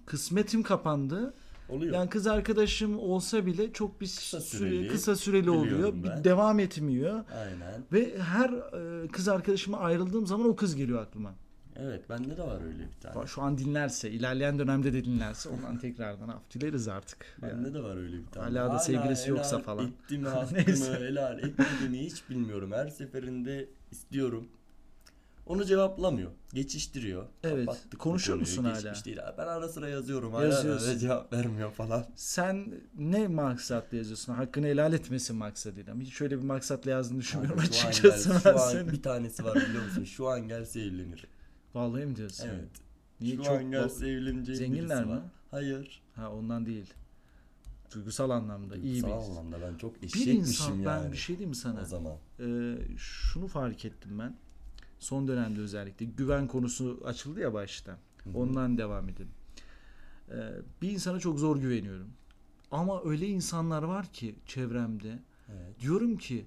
kısmetim 0.05 0.63
kapandı. 0.63 1.33
Oluyor. 1.69 1.93
Yani 1.93 2.09
kız 2.09 2.27
arkadaşım 2.27 2.99
olsa 2.99 3.45
bile 3.45 3.73
çok 3.73 4.01
bir 4.01 4.05
Kısa 4.05 4.41
süre 4.41 4.59
süreli, 4.59 4.87
kısa 4.87 5.15
süreli 5.15 5.49
oluyor. 5.49 5.65
biliyorum 5.75 6.03
Bir 6.03 6.09
ben. 6.09 6.23
devam 6.23 6.59
etmiyor 6.59 7.23
Aynen. 7.35 7.83
ve 7.93 8.19
her 8.19 8.49
e, 9.03 9.07
kız 9.07 9.27
arkadaşıma 9.27 9.77
ayrıldığım 9.79 10.27
zaman 10.27 10.47
o 10.49 10.55
kız 10.55 10.75
geliyor 10.75 11.01
aklıma. 11.01 11.33
Evet 11.81 12.09
bende 12.09 12.37
de 12.37 12.43
var 12.43 12.61
öyle 12.65 12.79
bir 12.79 13.01
tane. 13.13 13.27
Şu 13.27 13.41
an 13.41 13.57
dinlerse, 13.57 14.09
ilerleyen 14.11 14.59
dönemde 14.59 14.93
de 14.93 15.05
dinlerse 15.05 15.49
ondan 15.49 15.77
tekrardan 15.79 16.27
af 16.29 16.41
dileriz 16.53 16.87
artık. 16.87 17.25
Yani. 17.41 17.53
Bende 17.53 17.73
de 17.73 17.83
var 17.83 17.97
öyle 17.97 18.17
bir 18.17 18.25
tane. 18.27 18.57
Hala 18.59 18.73
da 18.73 18.79
sevgilisi 18.79 19.25
helal 19.25 19.37
yoksa 19.37 19.59
falan. 19.59 19.87
Etti 19.87 20.17
mi 20.17 20.27
hakkımı 20.29 20.59
helal 20.99 21.39
etmedi 21.39 21.89
mi 21.89 21.99
hiç 22.05 22.29
bilmiyorum. 22.29 22.71
Her 22.71 22.87
seferinde 22.87 23.67
istiyorum. 23.91 24.47
Onu 25.45 25.65
cevaplamıyor. 25.65 26.31
Geçiştiriyor. 26.53 27.25
Evet. 27.43 27.65
Kapattık 27.65 27.99
Konuşuyor 27.99 28.37
konuyu. 28.39 28.49
musun 28.51 28.63
hala? 28.63 28.81
Geçmiş 28.81 29.05
değil. 29.05 29.17
Ben 29.37 29.47
ara 29.47 29.69
sıra 29.69 29.89
yazıyorum. 29.89 30.33
Hala 30.33 30.45
Yazıyorsun. 30.45 30.87
hala 30.87 30.97
cevap 30.97 31.33
vermiyor 31.33 31.71
falan. 31.71 32.05
Sen 32.15 32.73
ne 32.97 33.27
maksatla 33.27 33.97
yazıyorsun? 33.97 34.33
Hakkını 34.33 34.65
helal 34.67 34.93
etmesin 34.93 35.35
maksadıyla. 35.35 35.95
mı? 35.95 36.01
Hiç 36.01 36.21
öyle 36.21 36.37
bir 36.37 36.43
maksatla 36.43 36.91
yazdığını 36.91 37.19
düşünmüyorum 37.19 37.59
Kanka 37.59 37.73
şu 37.73 37.85
an 37.85 37.89
açıkçası 37.89 38.29
gel- 38.29 38.41
şu 38.41 38.59
an 38.79 38.91
bir 38.91 39.01
tanesi 39.03 39.43
var 39.43 39.55
biliyor 39.55 39.83
musun? 39.85 40.03
Şu 40.03 40.27
an 40.27 40.47
gelse 40.47 40.81
evlenir. 40.81 41.27
Vallahi 41.73 42.05
mi 42.05 42.15
diyorsun? 42.15 42.47
Evet. 42.47 42.69
Niye 43.21 43.35
şu 43.35 43.43
çok 43.43 43.57
an 43.57 43.71
gelse 43.71 44.07
evleneceği 44.07 44.57
Zenginler 44.57 45.05
mi? 45.05 45.11
var. 45.11 45.21
Hayır. 45.51 46.01
Ha 46.15 46.31
ondan 46.31 46.65
değil. 46.65 46.93
Duygusal 47.95 48.29
anlamda 48.29 48.75
iyi 48.77 48.95
bir 48.95 49.01
Duygusal 49.07 49.31
anlamda 49.31 49.61
ben 49.61 49.75
çok 49.77 50.01
Bir 50.01 50.07
eşekmişim 50.07 50.35
insan 50.39 50.71
yani. 50.73 50.85
ben 50.85 51.11
bir 51.11 51.17
şey 51.17 51.35
diyeyim 51.37 51.49
mi 51.49 51.55
sana? 51.55 51.81
O 51.81 51.85
zaman. 51.85 52.13
Ee, 52.39 52.75
şunu 52.97 53.47
fark 53.47 53.85
ettim 53.85 54.19
ben. 54.19 54.35
Son 54.99 55.27
dönemde 55.27 55.59
özellikle 55.61 56.05
güven 56.05 56.47
konusu 56.47 57.01
açıldı 57.05 57.39
ya 57.39 57.53
başta. 57.53 57.97
Ondan 58.33 58.77
devam 58.77 59.09
edin. 59.09 59.27
Ee, 60.31 60.35
bir 60.81 60.91
insana 60.91 61.19
çok 61.19 61.39
zor 61.39 61.57
güveniyorum. 61.57 62.07
Ama 62.71 63.03
öyle 63.03 63.27
insanlar 63.27 63.83
var 63.83 64.05
ki 64.13 64.35
çevremde. 64.45 65.19
Evet. 65.49 65.79
Diyorum 65.81 66.17
ki 66.17 66.45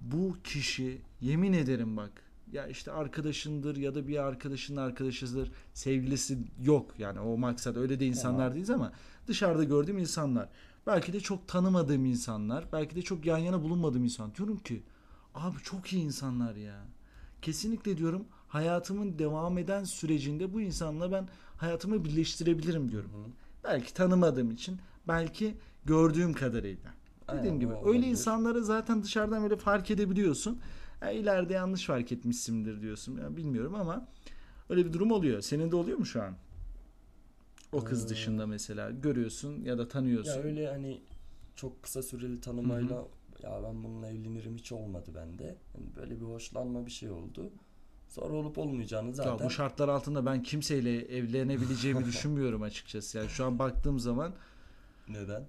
bu 0.00 0.36
kişi 0.44 1.00
yemin 1.20 1.52
ederim 1.52 1.96
bak 1.96 2.22
ya 2.52 2.66
işte 2.66 2.92
arkadaşındır 2.92 3.76
ya 3.76 3.94
da 3.94 4.08
bir 4.08 4.24
arkadaşının 4.24 4.80
arkadaşıdır 4.80 5.52
sevgilisi 5.74 6.38
yok 6.62 6.94
yani 6.98 7.20
o 7.20 7.36
maksat 7.36 7.76
öyle 7.76 8.00
de 8.00 8.06
insanlar 8.06 8.54
değiliz 8.54 8.70
ama 8.70 8.92
dışarıda 9.26 9.64
gördüğüm 9.64 9.98
insanlar. 9.98 10.48
Belki 10.86 11.12
de 11.12 11.20
çok 11.20 11.48
tanımadığım 11.48 12.04
insanlar 12.04 12.64
belki 12.72 12.96
de 12.96 13.02
çok 13.02 13.26
yan 13.26 13.38
yana 13.38 13.62
bulunmadığım 13.62 14.04
insan. 14.04 14.34
Diyorum 14.34 14.56
ki 14.56 14.82
abi 15.34 15.56
çok 15.64 15.92
iyi 15.92 16.02
insanlar 16.02 16.56
ya. 16.56 16.84
Kesinlikle 17.42 17.98
diyorum 17.98 18.24
hayatımın 18.48 19.18
devam 19.18 19.58
eden 19.58 19.84
sürecinde 19.84 20.54
bu 20.54 20.60
insanla 20.60 21.12
ben 21.12 21.28
hayatımı 21.56 22.04
birleştirebilirim 22.04 22.90
diyorum. 22.90 23.10
Hı. 23.10 23.30
belki 23.64 23.94
tanımadığım 23.94 24.50
için 24.50 24.78
belki 25.08 25.54
gördüğüm 25.84 26.32
kadarıyla. 26.32 26.90
Dediğim 27.28 27.44
Aynen, 27.44 27.60
gibi 27.60 27.72
öyle 27.84 28.06
insanları 28.06 28.64
zaten 28.64 29.02
dışarıdan 29.02 29.42
böyle 29.42 29.56
fark 29.56 29.90
edebiliyorsun. 29.90 30.60
Ya 31.02 31.10
ileride 31.10 31.52
yanlış 31.54 31.86
fark 31.86 32.12
etmişsindir 32.12 32.80
diyorsun. 32.80 33.16
Ya 33.16 33.36
bilmiyorum 33.36 33.74
ama 33.74 34.08
öyle 34.68 34.86
bir 34.86 34.92
durum 34.92 35.10
oluyor. 35.10 35.40
Senin 35.40 35.70
de 35.70 35.76
oluyor 35.76 35.98
mu 35.98 36.06
şu 36.06 36.22
an? 36.22 36.34
O 37.72 37.84
kız 37.84 38.06
Ee, 38.06 38.08
dışında 38.08 38.46
mesela 38.46 38.90
görüyorsun 38.90 39.64
ya 39.64 39.78
da 39.78 39.88
tanıyorsun. 39.88 40.30
Ya 40.32 40.38
öyle 40.42 40.68
hani 40.68 41.00
çok 41.56 41.82
kısa 41.82 42.02
süreli 42.02 42.40
tanımayla 42.40 43.04
ya 43.42 43.62
ben 43.64 43.84
bununla 43.84 44.08
evlenirim 44.08 44.56
hiç 44.56 44.72
olmadı 44.72 45.10
bende. 45.14 45.44
Yani 45.44 45.86
böyle 45.96 46.20
bir 46.20 46.24
hoşlanma 46.24 46.86
bir 46.86 46.90
şey 46.90 47.10
oldu. 47.10 47.50
Sonra 48.08 48.34
olup 48.34 48.58
olmayacağını 48.58 49.08
Ya 49.08 49.12
zaten 49.14 49.46
bu 49.46 49.50
şartlar 49.50 49.88
altında 49.88 50.26
ben 50.26 50.42
kimseyle 50.42 50.98
evlenebileceğimi 51.16 52.04
düşünmüyorum 52.06 52.62
açıkçası. 52.62 53.18
Yani 53.18 53.28
şu 53.30 53.44
an 53.44 53.58
baktığım 53.58 53.98
zaman 53.98 54.34
neden? 55.08 55.44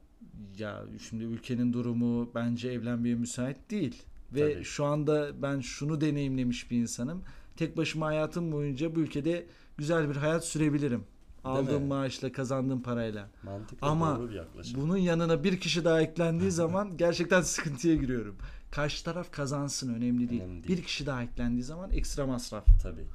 ya 0.58 0.84
şimdi 1.10 1.24
ülkenin 1.24 1.74
durumu 1.74 2.30
bence 2.36 2.70
evlenmeye 2.70 3.16
müsait 3.16 3.72
değil. 3.72 4.04
Ve 4.34 4.54
Tabii. 4.54 4.64
şu 4.64 4.86
anda 4.86 5.42
ben 5.42 5.60
şunu 5.60 6.02
deneyimlemiş 6.02 6.72
bir 6.72 6.78
insanım. 6.78 7.24
Tek 7.56 7.78
başıma 7.78 8.06
hayatım 8.06 8.52
boyunca 8.52 8.96
bu 8.96 9.00
ülkede 9.00 9.46
güzel 9.78 10.10
bir 10.10 10.16
hayat 10.16 10.46
sürebilirim. 10.46 11.04
Aldığım 11.44 11.82
mi? 11.82 11.88
maaşla, 11.88 12.32
kazandığım 12.32 12.82
parayla. 12.82 13.30
Mantıklı 13.44 13.88
Ama 13.88 14.20
doğru 14.20 14.30
bir 14.30 14.36
yaklaşım. 14.36 14.82
Bunun 14.82 14.98
yanına 14.98 15.44
bir 15.44 15.60
kişi 15.60 15.86
daha 15.86 16.02
eklendiği 16.02 16.52
zaman 16.62 16.98
gerçekten 16.98 17.42
sıkıntıya 17.42 17.96
giriyorum. 17.96 18.36
Karşı 18.72 19.04
taraf 19.04 19.32
kazansın 19.32 19.94
önemli 19.94 20.30
değil. 20.30 20.42
Önemli 20.42 20.64
değil. 20.64 20.78
Bir 20.78 20.84
kişi 20.84 21.06
daha 21.06 21.24
eklendiği 21.24 21.64
zaman 21.64 21.92
ekstra 21.92 22.28
masraf. 22.28 22.66
Tabii. 22.84 23.06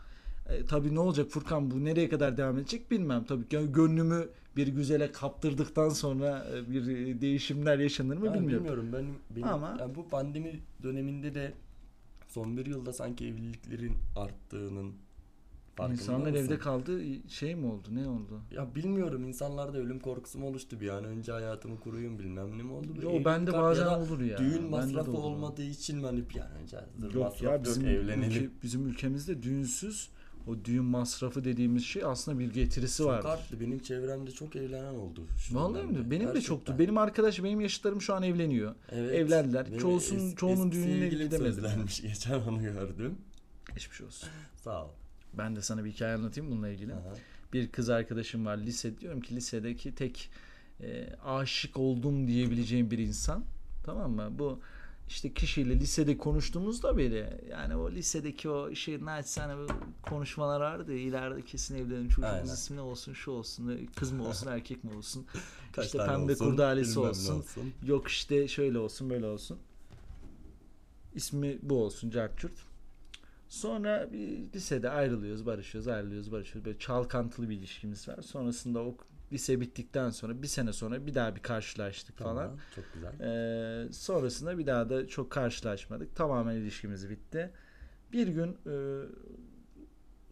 E, 0.48 0.66
tabii 0.66 0.94
ne 0.94 1.00
olacak 1.00 1.30
Furkan 1.30 1.70
bu 1.70 1.84
nereye 1.84 2.08
kadar 2.08 2.36
devam 2.36 2.58
edecek 2.58 2.90
bilmem. 2.90 3.24
Tabii 3.24 3.72
gönlümü 3.72 4.28
bir 4.56 4.68
güzele 4.68 5.12
kaptırdıktan 5.12 5.88
sonra 5.88 6.46
e, 6.54 6.70
bir 6.70 6.86
e, 6.86 7.20
değişimler 7.20 7.78
yaşanır 7.78 8.16
mı 8.16 8.26
Yani 8.26 8.34
bilmiyorum. 8.40 8.64
bilmiyorum 8.66 8.92
benim, 8.92 9.14
benim 9.36 9.48
Ama- 9.48 9.76
yani 9.80 9.94
bu 9.94 10.08
pandemi 10.08 10.60
döneminde 10.82 11.34
de 11.34 11.52
son 12.28 12.56
bir 12.56 12.66
yılda 12.66 12.92
sanki 12.92 13.26
evliliklerin 13.26 13.92
arttığının 14.16 14.92
farkında 15.76 15.94
İnsanlar 16.02 16.30
mısın? 16.30 16.44
evde 16.46 16.58
kaldı 16.58 17.00
şey 17.28 17.54
mi 17.54 17.66
oldu 17.66 17.88
ne 17.92 18.08
oldu? 18.08 18.40
Ya 18.50 18.74
bilmiyorum 18.74 19.24
insanlarda 19.24 19.78
ölüm 19.78 20.00
korkusu 20.00 20.38
mu 20.38 20.46
oluştu 20.46 20.80
bir 20.80 20.88
an 20.88 21.04
önce 21.04 21.32
hayatımı 21.32 21.80
kuruyum 21.80 22.18
bilmem 22.18 22.58
ne 22.58 22.62
mi 22.62 22.72
oldu. 22.72 22.88
Yo 23.02 23.10
evlilik 23.10 23.24
bende 23.26 23.52
bazen 23.52 23.86
ya 23.86 24.00
olur 24.00 24.20
ya. 24.20 24.38
Düğün 24.38 24.70
masrafı 24.70 25.12
olmadığı 25.12 25.62
için 25.62 25.96
mi 25.98 26.04
hani 26.06 26.30
bir 26.30 26.40
an 26.40 26.50
önce 26.62 26.76
Yok 27.18 27.42
ya 27.42 27.52
yok 27.54 27.64
bizim 27.64 27.86
evlenelim. 27.86 28.30
ülke- 28.44 28.50
bizim 28.62 28.86
ülkemizde 28.86 29.42
düğünsüz 29.42 30.10
o 30.46 30.64
düğün 30.64 30.84
masrafı 30.84 31.44
dediğimiz 31.44 31.84
şey 31.84 32.04
aslında 32.04 32.38
bir 32.38 32.52
getirisi 32.52 32.98
Çok 32.98 33.06
var. 33.06 33.24
arttı. 33.24 33.60
Benim 33.60 33.78
çevremde 33.78 34.30
çok 34.30 34.56
evlenen 34.56 34.94
oldu. 34.94 35.26
Vallahi 35.52 35.82
mi? 35.86 36.10
Benim 36.10 36.34
de 36.34 36.40
çoktu. 36.40 36.74
Benim 36.78 36.98
arkadaş, 36.98 37.42
benim 37.42 37.60
yaşıtlarım 37.60 38.00
şu 38.02 38.14
an 38.14 38.22
evleniyor. 38.22 38.74
Evet. 38.92 39.14
evlendiler. 39.14 39.66
Benim 39.66 39.78
Çoğusun- 39.78 40.16
es- 40.18 40.36
çoğunun 40.36 40.72
düğününe 40.72 41.08
gidemedim. 41.08 41.64
Geçen 42.02 42.40
onu 42.40 42.62
gördüm. 42.62 43.14
Geçmiş 43.74 44.00
olsun. 44.00 44.28
Sağ 44.56 44.84
ol. 44.84 44.88
Ben 45.38 45.56
de 45.56 45.62
sana 45.62 45.84
bir 45.84 45.90
hikaye 45.92 46.14
anlatayım 46.14 46.50
bununla 46.50 46.68
ilgili. 46.68 46.94
Aha. 46.94 47.14
Bir 47.52 47.68
kız 47.68 47.88
arkadaşım 47.90 48.46
var 48.46 48.56
lise 48.58 48.98
diyorum 49.00 49.20
ki 49.20 49.36
lisedeki 49.36 49.94
tek 49.94 50.30
e, 50.80 51.08
aşık 51.24 51.76
oldum 51.76 52.26
diyebileceğim 52.28 52.90
bir 52.90 52.98
insan. 52.98 53.44
Tamam 53.84 54.12
mı? 54.12 54.28
Bu 54.38 54.60
işte 55.08 55.34
kişiyle 55.34 55.80
lisede 55.80 56.18
konuştuğumuzda 56.18 56.96
bile 56.96 57.40
yani 57.50 57.76
o 57.76 57.90
lisedeki 57.90 58.48
o 58.48 58.74
şey 58.74 59.04
naçizane 59.04 59.56
bu 59.56 59.66
konuşmalar 60.02 60.60
vardı 60.60 60.92
ya 60.92 60.98
ileride 60.98 61.42
kesin 61.44 61.74
evlenelim 61.74 62.08
çocuğumuz 62.08 62.34
Aynen. 62.34 62.54
ismi 62.54 62.76
ne 62.76 62.80
olsun 62.80 63.12
şu 63.12 63.30
olsun 63.30 63.88
kız 63.96 64.12
mı 64.12 64.28
olsun 64.28 64.46
erkek 64.50 64.84
mi 64.84 64.90
olsun 64.96 65.26
Kaç 65.72 65.86
işte 65.86 65.98
pembe 65.98 66.32
olsun, 66.32 66.50
kurdalesi 66.50 66.98
ne 66.98 67.02
olsun. 67.02 67.44
yok 67.86 68.08
işte 68.08 68.48
şöyle 68.48 68.78
olsun 68.78 69.10
böyle 69.10 69.26
olsun 69.26 69.58
ismi 71.14 71.58
bu 71.62 71.84
olsun 71.84 72.10
Cartçurt. 72.10 72.52
Sonra 73.48 74.12
bir 74.12 74.52
lisede 74.54 74.90
ayrılıyoruz, 74.90 75.46
barışıyoruz, 75.46 75.88
ayrılıyoruz, 75.88 76.32
barışıyoruz. 76.32 76.64
Böyle 76.64 76.78
çalkantılı 76.78 77.48
bir 77.48 77.56
ilişkimiz 77.56 78.08
var. 78.08 78.22
Sonrasında 78.22 78.80
o 78.80 78.96
lise 79.32 79.60
bittikten 79.60 80.10
sonra 80.10 80.42
bir 80.42 80.46
sene 80.46 80.72
sonra 80.72 81.06
bir 81.06 81.14
daha 81.14 81.36
bir 81.36 81.40
karşılaştık 81.40 82.16
Tamam, 82.16 82.36
falan. 82.36 82.58
Çok 82.74 82.84
güzel. 82.94 83.20
Ee, 83.20 83.92
sonrasında 83.92 84.58
bir 84.58 84.66
daha 84.66 84.90
da 84.90 85.08
çok 85.08 85.30
karşılaşmadık. 85.30 86.16
Tamamen 86.16 86.54
ilişkimiz 86.54 87.10
bitti. 87.10 87.50
Bir 88.12 88.28
gün 88.28 88.56
e, 88.66 88.74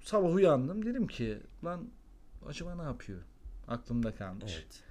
sabah 0.00 0.34
uyandım. 0.34 0.84
Dedim 0.84 1.06
ki 1.06 1.38
lan 1.64 1.88
acaba 2.46 2.74
ne 2.74 2.82
yapıyor? 2.82 3.20
Aklımda 3.68 4.14
kalmış. 4.14 4.56
Evet. 4.58 4.82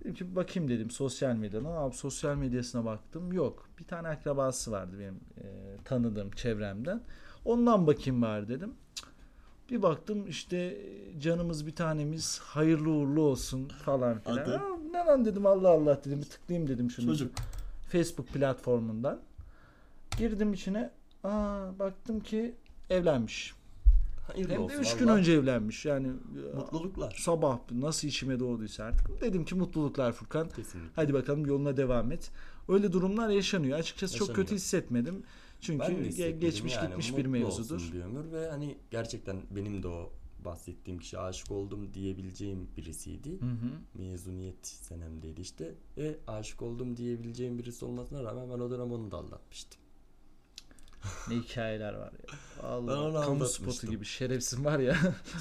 Dedim 0.00 0.14
ki 0.14 0.36
bakayım 0.36 0.68
dedim 0.68 0.90
sosyal 0.90 1.36
medyadan. 1.36 1.70
Abi 1.76 1.94
sosyal 1.94 2.36
medyasına 2.36 2.84
baktım. 2.84 3.32
Yok. 3.32 3.68
Bir 3.78 3.84
tane 3.84 4.08
akrabası 4.08 4.72
vardı 4.72 4.96
benim 5.00 5.20
e, 5.38 5.76
tanıdığım 5.84 6.30
çevremden. 6.30 7.02
Ondan 7.44 7.86
bakayım 7.86 8.22
bari 8.22 8.48
dedim. 8.48 8.74
Cık. 8.94 9.08
Bir 9.70 9.82
baktım 9.82 10.26
işte 10.28 10.78
canımız 11.20 11.66
bir 11.66 11.74
tanemiz 11.74 12.38
hayırlı 12.40 12.90
uğurlu 12.90 13.20
olsun 13.22 13.68
falan 13.68 14.18
filan. 14.20 14.36
Aa, 14.38 14.76
Ne 14.92 14.98
lan 14.98 15.24
dedim 15.24 15.46
Allah 15.46 15.68
Allah 15.68 16.00
dedim. 16.04 16.20
Bir 16.20 16.26
tıklayayım 16.30 16.68
dedim 16.68 16.90
şunu. 16.90 17.06
Çocuk. 17.06 17.32
Facebook 17.88 18.28
platformundan. 18.28 19.20
Girdim 20.18 20.52
içine. 20.52 20.90
Aa 21.24 21.78
baktım 21.78 22.20
ki 22.20 22.54
evlenmiş. 22.90 23.54
Hayırlı 24.32 24.52
Hem 24.52 24.58
de 24.58 24.62
olsun. 24.64 24.78
3 24.80 24.96
gün 24.96 25.08
önce 25.08 25.32
evlenmiş. 25.32 25.84
Yani 25.84 26.06
e, 26.52 26.56
Mutluluklar. 26.56 27.16
sabah 27.18 27.58
nasıl 27.72 28.08
içime 28.08 28.40
doğduysa 28.40 28.84
artık. 28.84 29.20
Dedim 29.20 29.44
ki 29.44 29.54
mutluluklar 29.54 30.12
Furkan. 30.12 30.48
Kesinlikle. 30.48 30.90
Hadi 30.96 31.14
bakalım 31.14 31.46
yoluna 31.46 31.76
devam 31.76 32.12
et. 32.12 32.30
Öyle 32.68 32.92
durumlar 32.92 33.28
yaşanıyor. 33.28 33.78
Açıkçası 33.78 34.16
çok 34.16 34.28
Yaşanıyor. 34.28 34.46
kötü 34.46 34.54
hissetmedim. 34.56 35.22
Çünkü 35.64 35.84
ge- 35.84 36.38
geçmiş 36.38 36.74
yani, 36.74 36.88
gitmiş 36.88 37.16
bir 37.16 37.26
mevzudur. 37.26 37.74
olsun 37.74 37.92
diyor 37.92 38.06
ömür 38.06 38.32
ve 38.32 38.50
hani 38.50 38.78
gerçekten 38.90 39.42
benim 39.50 39.82
de 39.82 39.88
o 39.88 40.12
bahsettiğim 40.44 41.00
kişi 41.00 41.18
aşık 41.18 41.50
oldum 41.50 41.94
diyebileceğim 41.94 42.68
birisiydi. 42.76 43.40
Hı 43.40 43.46
hı. 43.46 44.02
Mezuniyet 44.02 44.66
senemdeydi 44.66 45.40
işte. 45.40 45.74
Ve 45.96 46.16
aşık 46.26 46.62
oldum 46.62 46.96
diyebileceğim 46.96 47.58
birisi 47.58 47.84
olmasına 47.84 48.24
rağmen 48.24 48.50
ben 48.50 48.58
o 48.58 48.70
dönem 48.70 48.92
onu 48.92 49.10
da 49.10 49.16
aldatmıştım. 49.16 49.80
Ne 51.28 51.34
hikayeler 51.34 51.94
var 51.94 52.12
ya. 52.12 52.38
Allah 52.68 53.24
kamu 53.24 53.46
spotu 53.46 53.86
gibi 53.86 54.04
şerefsin 54.04 54.64
var 54.64 54.78
ya. 54.78 54.96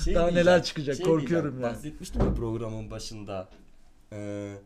Şey 0.05 0.15
Daha 0.15 0.31
neler 0.31 0.63
çıkacak, 0.63 0.95
şey 0.95 1.05
korkuyorum 1.05 1.51
diyeceğim, 1.51 1.63
yani. 1.63 1.75
Bahsetmiştim 1.75 2.21
ya 2.21 2.33
programın 2.33 2.91
başında. 2.91 3.49
Ee, 4.13 4.57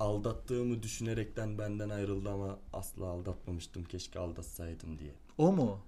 aldattığımı 0.00 0.82
düşünerekten 0.82 1.58
benden 1.58 1.88
ayrıldı 1.88 2.30
ama 2.30 2.58
asla 2.72 3.06
aldatmamıştım. 3.06 3.84
Keşke 3.84 4.18
aldatsaydım 4.18 4.98
diye. 4.98 5.14
o 5.38 5.52
mu? 5.52 5.78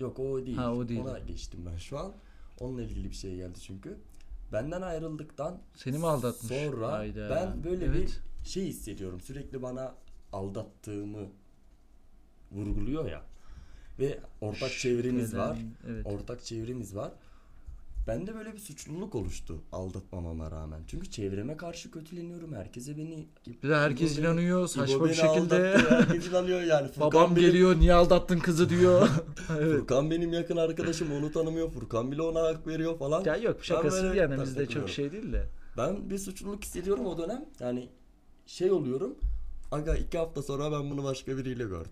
Yok 0.00 0.18
o 0.18 0.46
değil. 0.46 0.56
Ha, 0.56 0.74
o 0.74 0.88
değil. 0.88 1.00
Ona 1.00 1.18
geçtim 1.18 1.60
ben 1.72 1.76
şu 1.76 1.98
an. 1.98 2.12
Onunla 2.60 2.82
ilgili 2.82 3.10
bir 3.10 3.14
şey 3.14 3.36
geldi 3.36 3.60
çünkü. 3.60 3.98
Benden 4.52 4.82
ayrıldıktan 4.82 5.58
Seni 5.74 5.98
mi 5.98 6.06
aldatmış? 6.06 6.52
sonra 6.58 6.92
Hayda. 6.92 7.30
ben 7.30 7.64
böyle 7.64 7.84
Evet. 7.84 8.20
bir 8.42 8.46
şey 8.48 8.66
hissediyorum. 8.66 9.20
Sürekli 9.20 9.62
bana 9.62 9.94
aldattığımı 10.32 11.26
vurguluyor 12.52 13.10
ya. 13.10 13.22
Ve 13.98 14.20
ortak 14.40 14.70
çevremiz 14.72 15.24
Şüpheden, 15.24 15.48
var. 15.48 15.58
Evet. 15.88 16.06
Ortak 16.06 16.44
çevremiz 16.44 16.96
var. 16.96 17.12
Bende 18.06 18.34
böyle 18.34 18.52
bir 18.52 18.58
suçluluk 18.58 19.14
oluştu 19.14 19.62
aldatmamama 19.72 20.50
rağmen. 20.50 20.80
Çünkü 20.86 21.10
çevreme 21.10 21.56
karşı 21.56 21.90
kötüleniyorum. 21.90 22.54
Herkese 22.54 22.96
beni 22.96 23.26
Bir 23.62 23.68
de 23.68 23.76
herkes 23.76 24.12
İbo 24.12 24.18
beni- 24.22 24.26
inanıyor 24.26 24.58
İbo 24.60 24.66
saçma 24.68 25.04
bir 25.04 25.08
beni 25.08 25.14
şekilde. 25.16 25.74
aldattı, 25.74 25.90
herkes 25.96 26.28
inanıyor 26.28 26.60
yani. 26.62 26.88
Furkan 26.88 27.12
Babam 27.12 27.36
benim- 27.36 27.46
geliyor 27.46 27.76
niye 27.78 27.94
aldattın 27.94 28.38
kızı 28.38 28.68
diyor. 28.68 29.08
evet. 29.58 29.78
Furkan 29.78 30.10
benim 30.10 30.32
yakın 30.32 30.56
arkadaşım 30.56 31.12
onu 31.12 31.32
tanımıyor. 31.32 31.70
Furkan 31.70 32.12
bile 32.12 32.22
ona 32.22 32.42
hak 32.42 32.66
veriyor 32.66 32.98
falan. 32.98 33.24
Ya 33.24 33.36
yok 33.36 33.64
şakası 33.64 34.10
bir 34.10 34.14
yana 34.14 34.42
bizde 34.42 34.66
çok 34.66 34.88
şey 34.90 35.12
değil 35.12 35.32
de. 35.32 35.46
Ben 35.76 36.10
bir 36.10 36.18
suçluluk 36.18 36.64
hissediyorum 36.64 37.06
o 37.06 37.18
dönem. 37.18 37.44
Yani 37.60 37.88
şey 38.46 38.70
oluyorum. 38.72 39.14
Aga 39.72 39.94
iki 39.96 40.18
hafta 40.18 40.42
sonra 40.42 40.72
ben 40.72 40.90
bunu 40.90 41.04
başka 41.04 41.36
biriyle 41.36 41.64
gördüm. 41.64 41.90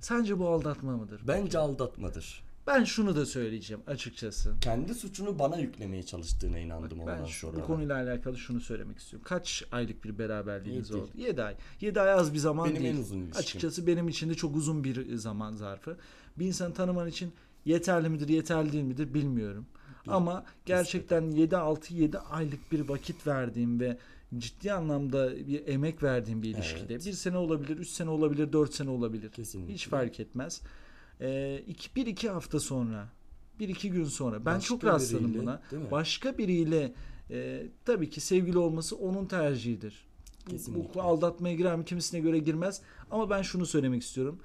Sence 0.00 0.38
bu 0.38 0.48
aldatma 0.48 0.96
mıdır? 0.96 1.20
Bence 1.28 1.58
aldatmadır. 1.58 2.43
Ben 2.66 2.84
şunu 2.84 3.16
da 3.16 3.26
söyleyeceğim 3.26 3.82
açıkçası. 3.86 4.54
Kendi 4.60 4.94
suçunu 4.94 5.38
bana 5.38 5.56
yüklemeye 5.58 6.02
çalıştığına 6.02 6.58
inandım 6.58 6.98
Ben 6.98 7.02
ondan 7.02 7.24
şu, 7.24 7.38
sonra. 7.38 7.56
bu 7.56 7.64
konuyla 7.66 7.94
alakalı 7.96 8.38
şunu 8.38 8.60
söylemek 8.60 8.98
istiyorum. 8.98 9.24
Kaç 9.28 9.64
aylık 9.72 10.04
bir 10.04 10.18
beraberliğiniz 10.18 10.90
Yedi. 10.90 10.98
oldu? 11.00 11.10
7 11.16 11.42
ay. 11.42 11.54
7 11.80 12.00
ay 12.00 12.12
az 12.12 12.34
bir 12.34 12.38
zaman 12.38 12.70
Benim 12.70 12.82
değil. 12.82 12.94
en 12.94 13.00
uzun 13.00 13.16
ilişkim. 13.18 13.40
Açıkçası 13.40 13.86
benim 13.86 14.08
için 14.08 14.30
de 14.30 14.34
çok 14.34 14.56
uzun 14.56 14.84
bir 14.84 15.16
zaman 15.16 15.54
zarfı. 15.54 15.96
Bir 16.38 16.46
insanı 16.46 16.74
tanıman 16.74 17.08
için 17.08 17.32
yeterli 17.64 18.08
midir, 18.08 18.28
yeterli 18.28 18.72
değil 18.72 18.84
midir 18.84 19.14
bilmiyorum. 19.14 19.66
Bil- 20.06 20.12
Ama 20.12 20.44
gerçekten 20.66 21.30
7 21.30 21.56
6 21.56 21.94
7 21.94 22.18
aylık 22.18 22.72
bir 22.72 22.88
vakit 22.88 23.26
verdiğim 23.26 23.80
ve 23.80 23.98
ciddi 24.38 24.72
anlamda 24.72 25.36
bir 25.36 25.66
emek 25.68 26.02
verdiğim 26.02 26.42
bir 26.42 26.48
ilişkide. 26.50 26.94
Evet. 26.94 27.06
Bir 27.06 27.12
sene 27.12 27.36
olabilir, 27.36 27.76
3 27.76 27.88
sene 27.88 28.10
olabilir, 28.10 28.52
4 28.52 28.74
sene 28.74 28.90
olabilir. 28.90 29.30
Kesinlikle. 29.32 29.74
Hiç 29.74 29.88
fark 29.88 30.20
etmez. 30.20 30.60
Ee, 31.24 31.62
iki, 31.66 31.96
bir 31.96 32.06
iki 32.06 32.30
hafta 32.30 32.60
sonra, 32.60 33.08
bir 33.58 33.68
iki 33.68 33.90
gün 33.90 34.04
sonra 34.04 34.46
ben 34.46 34.56
Başka 34.56 34.68
çok 34.68 34.84
rastladım 34.84 35.24
biriyle, 35.24 35.42
buna. 35.42 35.60
Başka 35.90 36.38
biriyle 36.38 36.94
e, 37.30 37.66
tabii 37.84 38.10
ki 38.10 38.20
sevgili 38.20 38.58
olması 38.58 38.96
onun 38.96 39.26
tercihidir. 39.26 40.06
Kesinlikle. 40.48 40.94
Bu 40.94 41.02
aldatmaya 41.02 41.54
girer 41.54 41.76
mi 41.76 41.84
kimisine 41.84 42.20
göre 42.20 42.38
girmez. 42.38 42.80
Ama 43.10 43.30
ben 43.30 43.42
şunu 43.42 43.66
söylemek 43.66 44.02
istiyorum. 44.02 44.40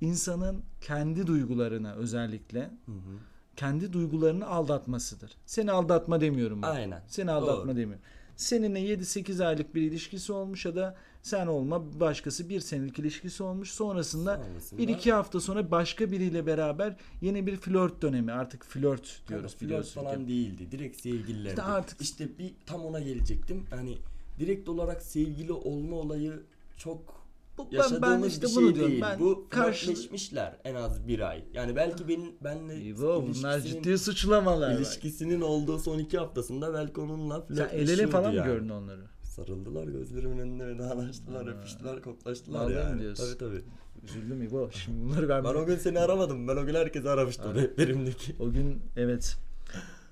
İnsanın 0.00 0.62
kendi 0.80 1.26
duygularına 1.26 1.94
özellikle 1.94 2.60
Hı 2.60 2.92
hı. 2.92 3.16
kendi 3.56 3.92
duygularını 3.92 4.46
aldatmasıdır. 4.46 5.32
Seni 5.46 5.72
aldatma 5.72 6.20
demiyorum 6.20 6.62
ben. 6.62 6.68
Aynen. 6.68 7.02
Seni 7.06 7.30
aldatma 7.30 7.66
Doğru. 7.66 7.76
demiyorum. 7.76 8.04
Seninle 8.36 8.80
7-8 8.80 9.44
aylık 9.46 9.74
bir 9.74 9.82
ilişkisi 9.82 10.32
olmuş 10.32 10.64
ya 10.66 10.76
da 10.76 10.96
sen 11.22 11.46
olma 11.46 12.00
başkası 12.00 12.48
bir 12.48 12.60
senelik 12.60 12.98
ilişkisi 12.98 13.42
olmuş. 13.42 13.70
Sonrasında 13.72 14.36
Sonrasında- 14.36 14.82
1-2 14.82 15.12
hafta 15.12 15.40
sonra 15.40 15.70
başka 15.70 16.10
biriyle 16.10 16.46
beraber 16.46 16.96
yeni 17.20 17.46
bir 17.46 17.56
flört 17.56 18.02
dönemi. 18.02 18.32
Artık 18.32 18.64
flört 18.64 19.22
diyoruz. 19.28 19.50
Flört 19.52 19.62
biliyorsun 19.62 20.00
ki. 20.00 20.06
falan 20.06 20.28
değildi. 20.28 20.70
Direkt 20.72 21.00
sevgililerdi. 21.00 21.48
İşte 21.48 21.62
artık- 21.62 22.00
İşte 22.00 22.38
bir 22.38 22.52
tam 22.66 22.84
ona 22.84 23.00
gelecektim. 23.00 23.64
Hani 23.70 23.98
direkt 24.38 24.68
olarak 24.68 25.02
sevgili 25.02 25.52
olma 25.52 25.96
olayı 25.96 26.40
çok 26.76 27.21
Bu- 27.58 27.68
yaşadığımız 27.70 28.02
ben 28.22 28.28
işte 28.28 28.46
bir 28.46 28.56
bunu 28.56 28.64
şey 28.66 28.74
diyorum. 28.74 28.90
değil. 28.92 29.02
Ben 29.02 29.20
Bu 29.20 29.46
flörtleşmişler 29.50 30.56
en 30.64 30.74
az 30.74 31.08
bir 31.08 31.20
ay. 31.30 31.44
Yani 31.52 31.76
belki 31.76 32.08
benim 32.08 32.32
benle 32.44 32.80
İbo 32.80 33.24
bunlar 33.28 33.60
ciddi 33.60 33.98
suçlamalar. 33.98 34.72
bak. 34.72 34.78
ilişkisinin 34.80 35.40
olduğu 35.40 35.78
son 35.78 35.98
iki 35.98 36.18
haftasında 36.18 36.74
belki 36.74 37.00
onunla 37.00 37.46
Sen 37.48 37.56
el 37.56 37.60
ele 37.60 37.68
flörtleşiyordu 37.68 38.12
falan 38.12 38.30
mı 38.30 38.36
yani. 38.36 38.46
gördün 38.46 38.68
onları? 38.68 39.00
Sarıldılar 39.22 39.84
gözlerimin 39.88 40.38
önünde 40.38 40.66
vedalaştılar, 40.66 41.46
öpüştüler, 41.46 42.02
koklaştılar 42.02 42.60
Vallahi 42.60 42.74
yani. 42.74 43.00
diyorsun? 43.00 43.24
Tabii 43.24 43.38
tabii. 43.38 43.64
Üzüldüm 44.04 44.42
İbo. 44.42 44.70
Şimdi 44.72 45.04
bunları 45.04 45.28
ben... 45.28 45.44
Ben 45.44 45.54
o 45.54 45.66
gün 45.66 45.76
seni 45.76 45.98
aramadım. 45.98 46.48
Ben 46.48 46.56
o 46.56 46.66
gün 46.66 46.74
herkesi 46.74 47.10
aramıştım 47.10 47.54
rehberimdeki. 47.54 48.36
O 48.40 48.50
gün 48.50 48.82
evet. 48.96 49.36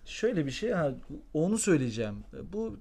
Şöyle 0.04 0.46
bir 0.46 0.50
şey 0.50 0.70
ha, 0.70 0.94
onu 1.34 1.58
söyleyeceğim. 1.58 2.14
Bu 2.52 2.76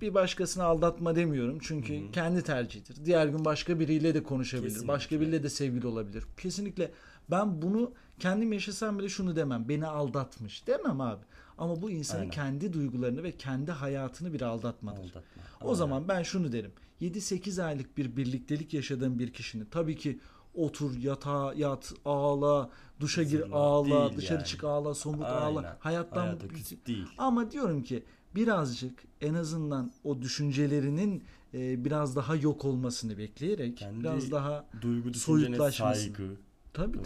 bir 0.00 0.14
başkasını 0.14 0.64
aldatma 0.64 1.16
demiyorum. 1.16 1.58
Çünkü 1.62 2.00
Hı 2.02 2.08
hı. 2.08 2.12
kendi 2.12 2.42
tercihidir. 2.42 3.04
Diğer 3.04 3.26
gün 3.26 3.44
başka 3.44 3.80
biriyle 3.80 4.14
de 4.14 4.22
konuşabilir. 4.22 4.68
Kesinlikle. 4.68 4.88
Başka 4.92 5.20
biriyle 5.20 5.42
de 5.42 5.48
sevgili 5.50 5.86
olabilir. 5.86 6.24
Kesinlikle 6.36 6.90
ben 7.30 7.62
bunu 7.62 7.92
kendim 8.18 8.52
yaşasam 8.52 8.98
bile 8.98 9.08
şunu 9.08 9.36
demem. 9.36 9.68
Beni 9.68 9.86
aldatmış 9.86 10.66
demem 10.66 11.00
abi. 11.00 11.24
Ama 11.58 11.82
bu 11.82 11.90
insanın 11.90 12.20
Aynen. 12.20 12.30
kendi 12.30 12.72
duygularını 12.72 13.22
ve 13.22 13.32
kendi 13.32 13.70
hayatını 13.72 14.32
bir 14.32 14.40
aldatmadır. 14.40 15.00
Aldatma. 15.00 15.20
O 15.60 15.64
Aynen. 15.64 15.74
zaman 15.74 16.08
ben 16.08 16.22
şunu 16.22 16.52
derim. 16.52 16.72
7-8 17.00 17.62
aylık 17.64 17.98
bir 17.98 18.16
birliktelik 18.16 18.74
yaşadığın 18.74 19.18
bir 19.18 19.32
kişinin 19.32 19.64
tabii 19.64 19.96
ki 19.96 20.20
otur 20.54 20.96
yatağa 20.98 21.52
yat 21.56 21.92
ağla 22.04 22.70
duşa 23.00 23.22
gir 23.22 23.40
Hazırlan 23.40 23.58
ağla 23.58 24.16
dışarı 24.16 24.38
yani. 24.38 24.46
çık 24.46 24.64
ağla 24.64 24.94
somut 24.94 25.24
Aynen. 25.24 25.36
ağla 25.36 25.76
hayattan 25.80 26.20
Hayata 26.26 26.46
değil. 26.86 27.06
ama 27.18 27.50
diyorum 27.50 27.82
ki 27.82 28.04
birazcık 28.34 29.02
en 29.20 29.34
azından 29.34 29.92
o 30.04 30.22
düşüncelerinin 30.22 31.24
e, 31.54 31.84
biraz 31.84 32.16
daha 32.16 32.36
yok 32.36 32.64
olmasını 32.64 33.18
bekleyerek 33.18 33.76
Kendi 33.76 34.00
biraz 34.00 34.30
daha 34.30 34.64
Duygu 34.80 35.14
düşüncene 35.14 35.46
soyutlaşmasın. 35.46 36.02
saygı 36.02 36.36
tabii 36.72 36.98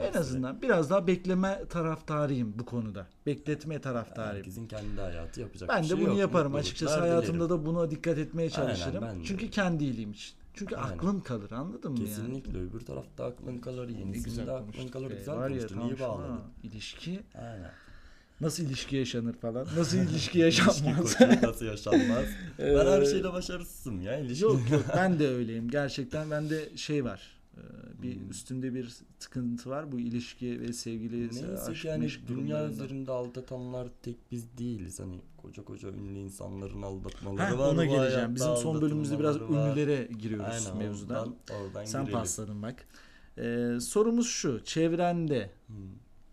en 0.00 0.12
azından 0.12 0.62
biraz 0.62 0.90
daha 0.90 1.06
bekleme 1.06 1.64
taraftarıyım 1.70 2.58
bu 2.58 2.64
konuda. 2.64 3.06
Bekletme 3.26 3.80
taraftarıyım. 3.80 4.36
Herkesin 4.36 4.66
kendi 4.68 5.00
hayatı 5.00 5.40
yapacak 5.40 5.68
Ben 5.68 5.78
bir 5.78 5.82
de 5.84 5.88
şey 5.88 5.98
bunu 6.00 6.08
yok. 6.08 6.18
yaparım 6.18 6.44
Mutluluklar 6.46 6.60
açıkçası 6.60 6.96
dilerim. 6.96 7.10
hayatımda 7.10 7.50
da 7.50 7.66
buna 7.66 7.90
dikkat 7.90 8.18
etmeye 8.18 8.42
Aynen, 8.42 8.54
çalışırım. 8.74 9.02
de. 9.02 9.24
Çünkü 9.24 9.50
kendi 9.50 9.84
iyiliğim 9.84 10.12
için. 10.12 10.34
Çünkü 10.54 10.76
Aynen. 10.76 10.96
aklım 10.98 11.20
kalır 11.22 11.50
anladın 11.50 11.92
mı 11.92 11.98
yani? 11.98 12.08
Kesinlikle 12.08 12.58
öbür 12.58 12.80
tarafta 12.80 13.24
aklın 13.24 13.58
kalır, 13.58 13.88
yenisinde 13.88 14.52
aklın 14.52 14.88
kalır. 14.88 15.10
Güzel 15.10 15.48
konuştun, 15.48 15.88
şuna, 15.88 16.08
bağladın. 16.08 16.40
ilişki 16.62 17.20
Aynen. 17.34 17.70
Nasıl 18.42 18.62
ilişki 18.62 18.96
yaşanır 18.96 19.32
falan. 19.34 19.66
Nasıl 19.76 19.96
ilişki 19.98 20.12
İlişki 20.14 20.38
yaşanmaz. 20.38 21.18
koçu 21.18 21.24
nasıl 21.42 21.64
yaşanmaz? 21.66 22.26
ben 22.58 22.86
her 22.86 23.02
Ee, 23.02 23.06
şeyde 23.06 23.32
başarısızım 23.32 24.00
ya. 24.00 24.18
İlişki. 24.18 24.44
Yok 24.44 24.60
yok 24.70 24.84
ben 24.96 25.18
de 25.18 25.28
öyleyim. 25.28 25.68
Gerçekten 25.70 26.30
bende 26.30 26.76
şey 26.76 27.04
var. 27.04 27.38
Ee, 27.56 27.60
Bir 28.02 28.16
Hmm. 28.16 28.30
üstümde 28.30 28.74
bir 28.74 28.96
sıkıntı 29.18 29.70
var 29.70 29.92
bu 29.92 30.00
ilişki 30.00 30.60
ve 30.60 30.72
sevgili 30.72 31.20
Neyse 31.22 31.58
aşk, 31.70 31.84
yani 31.84 32.10
dünya 32.28 32.68
üzerinde 32.68 33.12
aldatanlar 33.12 33.88
tek 34.02 34.16
biz 34.30 34.58
değiliz. 34.58 35.00
Hani 35.00 35.20
koca 35.36 35.64
koca 35.64 35.88
ünlü 35.88 36.18
insanların 36.18 36.82
aldatmaları 36.82 37.46
Heh, 37.52 37.58
var. 37.58 37.72
ona 37.72 37.84
geleceğim. 37.84 38.34
Bizim 38.34 38.56
son 38.56 38.80
bölümümüzde 38.82 39.18
biraz 39.18 39.40
var. 39.40 39.48
ünlülere 39.70 40.08
giriyoruz 40.18 40.66
Aynen, 40.66 40.78
mevzudan. 40.78 41.18
Oradan, 41.18 41.34
oradan 41.66 41.84
Sen 41.84 42.02
girelim. 42.04 42.18
pasladın 42.18 42.62
bak. 42.62 42.86
Ee, 43.38 43.78
sorumuz 43.80 44.26
şu. 44.26 44.64
Çevrende 44.64 45.50
Hmm. 45.66 45.76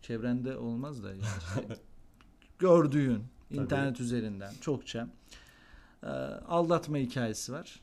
çevrende 0.02 0.58
olmaz 0.58 1.04
da 1.04 1.10
yani 1.10 1.22
gördüğün 2.60 3.24
internet 3.52 4.00
üzerinden 4.00 4.54
çokça 4.62 5.08
e, 6.04 6.08
aldatma 6.48 6.98
hikayesi 6.98 7.54
var. 7.54 7.80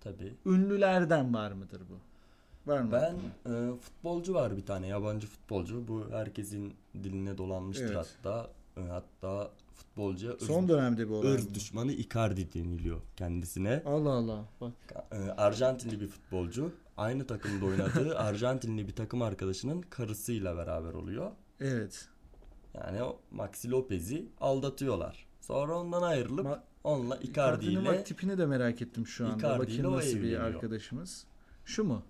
Tabii. 0.00 0.34
Ünlülerden 0.46 1.34
var 1.34 1.52
mıdır 1.52 1.82
bu? 1.90 1.98
Var 2.70 2.80
mı? 2.80 2.92
Ben 2.92 3.14
e, 3.52 3.76
futbolcu 3.80 4.34
var 4.34 4.56
bir 4.56 4.66
tane 4.66 4.86
yabancı 4.86 5.26
futbolcu. 5.26 5.88
Bu 5.88 6.06
herkesin 6.10 6.74
diline 6.94 7.38
dolanmıştır 7.38 7.94
Evet. 7.94 7.96
hatta. 8.24 8.50
E, 8.76 8.80
hatta 8.80 9.50
futbolcuya 9.74 10.32
ırz, 10.32 10.42
Son 10.46 10.68
dönemde 10.68 11.08
bir 11.08 11.12
olay. 11.12 11.34
ırz 11.34 11.54
düşmanı 11.54 11.92
Icardi 11.92 12.52
deniliyor 12.52 13.00
kendisine. 13.16 13.82
Allah 13.86 14.10
Allah. 14.10 14.44
Bak. 14.60 14.72
E, 15.12 15.16
Arjantinli 15.16 16.00
bir 16.00 16.08
futbolcu. 16.08 16.72
Aynı 16.96 17.26
takımda 17.26 17.64
oynadığı 17.64 18.18
Arjantinli 18.18 18.88
bir 18.88 18.94
takım 18.94 19.22
arkadaşının 19.22 19.82
karısıyla 19.82 20.56
beraber 20.56 20.92
oluyor. 20.94 21.30
Evet. 21.60 22.08
Yani 22.86 23.02
o 23.02 23.20
Maxi 23.30 23.70
Lopez'i 23.70 24.28
aldatıyorlar. 24.40 25.26
Sonra 25.40 25.78
ondan 25.78 26.02
ayrılıp 26.02 26.46
Ma- 26.46 26.60
onunla 26.84 27.16
Icardi 27.16 27.30
Icardi'nin 27.64 27.80
ile 27.82 27.88
bak 27.88 28.06
tipini 28.06 28.38
de 28.38 28.46
merak 28.46 28.82
ettim 28.82 29.06
şu 29.06 29.26
anda. 29.26 29.36
Icardi 29.36 29.58
Bakayım 29.62 29.84
o 29.86 29.96
nasıl 29.96 30.10
bir 30.16 30.18
evleniyor. 30.20 30.40
arkadaşımız. 30.40 31.24
Şu 31.64 31.84
mu? 31.84 32.02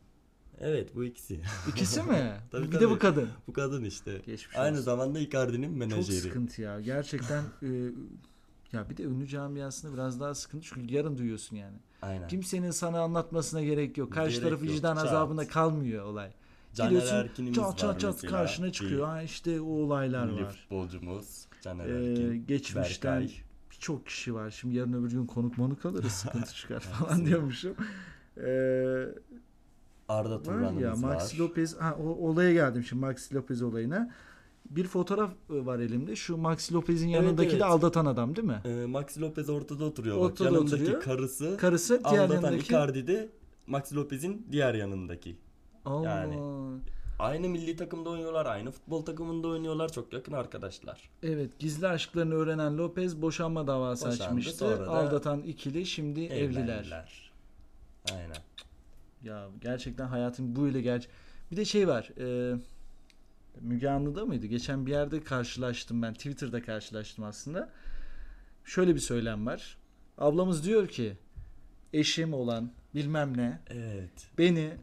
Evet 0.61 0.94
bu 0.94 1.04
ikisi. 1.04 1.40
İkisi 1.68 2.02
mi? 2.02 2.33
Tabii, 2.50 2.66
bir 2.66 2.72
de 2.72 2.78
tabii. 2.78 2.90
bu 2.90 2.98
kadın. 2.98 3.28
bu 3.46 3.52
kadın 3.52 3.85
işte. 3.85 4.22
Geçmiş 4.26 4.57
Aynı 4.57 4.72
olsun. 4.72 4.85
zamanda 4.85 5.18
Icardi'nin 5.18 5.68
Çok 5.68 5.76
menajeri. 5.76 6.16
sıkıntı 6.16 6.62
ya. 6.62 6.81
Gerçekten 6.81 7.42
e, 7.62 7.66
ya 8.72 8.90
bir 8.90 8.96
de 8.96 9.02
ünlü 9.02 9.26
camiasında 9.26 9.92
biraz 9.92 10.20
daha 10.20 10.35
sıkıntı 10.35 10.66
çünkü 10.74 10.94
yarın 10.94 11.18
duyuyorsun 11.18 11.57
yani. 11.57 11.76
Aynen. 12.02 12.28
Kimsenin 12.28 12.70
sana 12.70 13.00
anlatmasına 13.00 13.62
gerek 13.62 13.98
yok. 13.98 14.12
Karşı 14.12 14.31
Gerek 14.37 14.48
tarafı 14.48 14.66
yok. 14.66 14.74
vicdan 14.74 14.94
Çat. 14.96 15.04
azabında 15.07 15.46
kalmıyor 15.48 16.04
olay. 16.04 16.33
Caner 16.74 17.07
Erkin'imiz 17.12 17.57
çat 17.57 17.78
çat 17.78 18.00
çat 18.00 18.14
mesela. 18.14 18.31
karşına 18.38 18.72
çıkıyor. 18.72 19.07
Ha 19.07 19.22
işte 19.22 19.61
o 19.61 19.64
olaylar 19.66 20.28
ünlü 20.28 20.44
var. 20.44 20.52
futbolcumuz. 20.52 21.46
Caner 21.62 21.87
Ee, 21.88 22.11
Erkin. 22.11 22.46
geçmişten 22.46 23.20
Berkay. 23.20 23.35
birçok 23.70 24.07
kişi 24.07 24.35
var. 24.35 24.50
Şimdi 24.50 24.76
yarın 24.76 24.92
öbür 24.92 25.11
gün 25.11 25.26
konuk 25.26 25.59
monuk 25.59 25.87
alırız. 25.87 26.12
Sıkıntı 26.12 26.54
çıkar 26.54 26.81
falan 26.81 27.26
diyormuşum. 27.26 27.74
Ee, 28.37 29.09
Arda 30.09 30.31
var 30.31 30.37
ya 30.37 30.42
Turan'ımız 30.42 31.02
var. 31.02 31.14
Maxi 31.14 31.38
Lopez 31.38 31.76
ha, 31.76 31.96
o 32.02 32.07
olaya 32.28 32.52
geldim 32.52 32.85
şimdi 32.85 33.00
Maxi 33.00 33.35
Lopez 33.35 33.62
olayına. 33.62 34.11
Bir 34.70 34.85
fotoğraf 34.87 35.31
e, 35.50 35.66
var 35.66 35.78
elimde. 35.78 36.16
Şu 36.16 36.37
Maxi 36.37 36.74
Lopez'in 36.74 37.09
Evet, 37.09 37.16
yanındaki 37.22 37.50
evet. 37.50 37.61
de 37.61 37.64
aldatan 37.64 38.07
adam 38.07 38.37
değil 38.37 38.46
mi? 38.48 38.61
Ee, 38.64 38.87
Maxi 38.87 39.20
Lopez 39.20 39.50
ortada 39.50 39.85
oturuyor. 39.85 40.16
bak. 40.16 40.22
Ortada 40.24 40.48
Yanındaki 40.48 40.74
oturuyor. 40.83 41.02
karısı. 41.02 41.57
Karısı 41.61 42.00
diğer 42.11 42.18
aldatan 42.24 42.35
yanındaki. 42.42 42.66
Icardi 42.66 43.07
de 43.07 43.28
Maxi 43.66 43.94
Lopez'in 43.94 44.46
diğer 44.52 44.74
yanındaki. 44.74 45.37
Allah. 45.90 46.09
yani. 46.09 46.38
Aynı 47.18 47.48
milli 47.48 47.77
takımda 47.77 48.11
oynuyorlar. 48.11 48.46
Aynı 48.46 48.70
futbol 48.70 49.05
takımında 49.05 49.48
oynuyorlar. 49.48 49.92
Çok 49.92 50.12
yakın 50.12 50.33
arkadaşlar. 50.33 51.11
Evet 51.22 51.59
gizli 51.59 51.87
aşklarını 51.88 52.35
öğrenen 52.35 52.79
Lopez 52.79 53.22
boşanma 53.22 53.66
davası 53.66 54.07
Boşandı, 54.07 54.24
açmıştı. 54.24 54.57
sonra 54.59 54.87
da 54.87 54.90
Aldatan 54.90 55.42
ikili 55.42 55.87
şimdi 55.87 56.24
evliler. 56.24 56.62
Evlendiler. 56.62 57.31
Aynen. 58.12 58.37
Ya 59.24 59.48
gerçekten 59.61 60.07
hayatın 60.07 60.57
bu 60.57 60.68
ile 60.68 60.81
gerçek. 60.81 61.11
Bir 61.51 61.57
de 61.57 61.64
şey 61.64 61.88
var. 61.88 62.11
E, 62.18 62.57
Müge 63.61 63.88
Anlı'da 63.90 64.24
mıydı? 64.27 64.46
Geçen 64.46 64.87
bir 64.87 64.90
yerde 64.90 65.22
karşılaştım 65.22 66.03
ben. 66.03 66.14
Twitter'da 66.14 66.62
karşılaştım 66.62 67.24
aslında. 67.24 67.70
Şöyle 68.64 68.94
bir 68.94 69.01
söylem 69.01 69.46
var. 69.46 69.79
Ablamız 70.18 70.64
diyor 70.64 70.88
ki 70.88 71.16
eşim 71.92 72.35
olan 72.35 72.70
bilmem 72.94 73.37
ne 73.37 73.61
Evet. 73.70 74.31
beni 74.38 74.77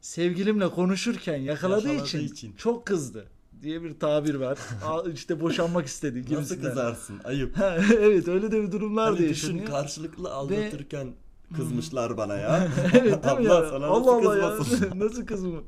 sevgilimle 0.00 0.68
konuşurken 0.68 1.36
yakaladığı, 1.36 1.88
Yakaladığı 1.88 2.06
için, 2.06 2.18
için. 2.28 2.52
çok 2.56 2.86
kızdı 2.86 3.26
diye 3.62 3.82
bir 3.82 3.98
tabir 3.98 4.34
var. 4.34 4.58
İşte 5.14 5.40
boşanmak 5.40 5.86
istedi 5.86 6.20
Nasıl 6.22 6.34
gibisinden. 6.34 6.68
kızarsın? 6.68 7.20
Ayıp. 7.24 7.56
Evet 7.98 8.28
öyle 8.28 8.52
de 8.52 8.62
bir 8.62 8.72
durumlar 8.72 9.06
Hani 9.06 9.14
da 9.18 9.28
düşün 9.28 9.48
yaşanıyor. 9.48 9.66
karşılıklı 9.66 10.32
aldatırken 10.32 11.08
kızmışlar 11.56 12.16
bana 12.16 12.36
ya. 12.36 12.68
evet 12.94 13.24
değil 13.24 13.38
mi 13.38 13.44
ya? 13.44 13.68
sana 13.70 13.86
Allah 13.86 14.16
nasıl 14.16 14.26
Allah 14.26 14.38
ya. 14.38 14.56
kızmasın? 14.58 15.00
nasıl 15.00 15.26
kızım? 15.26 15.64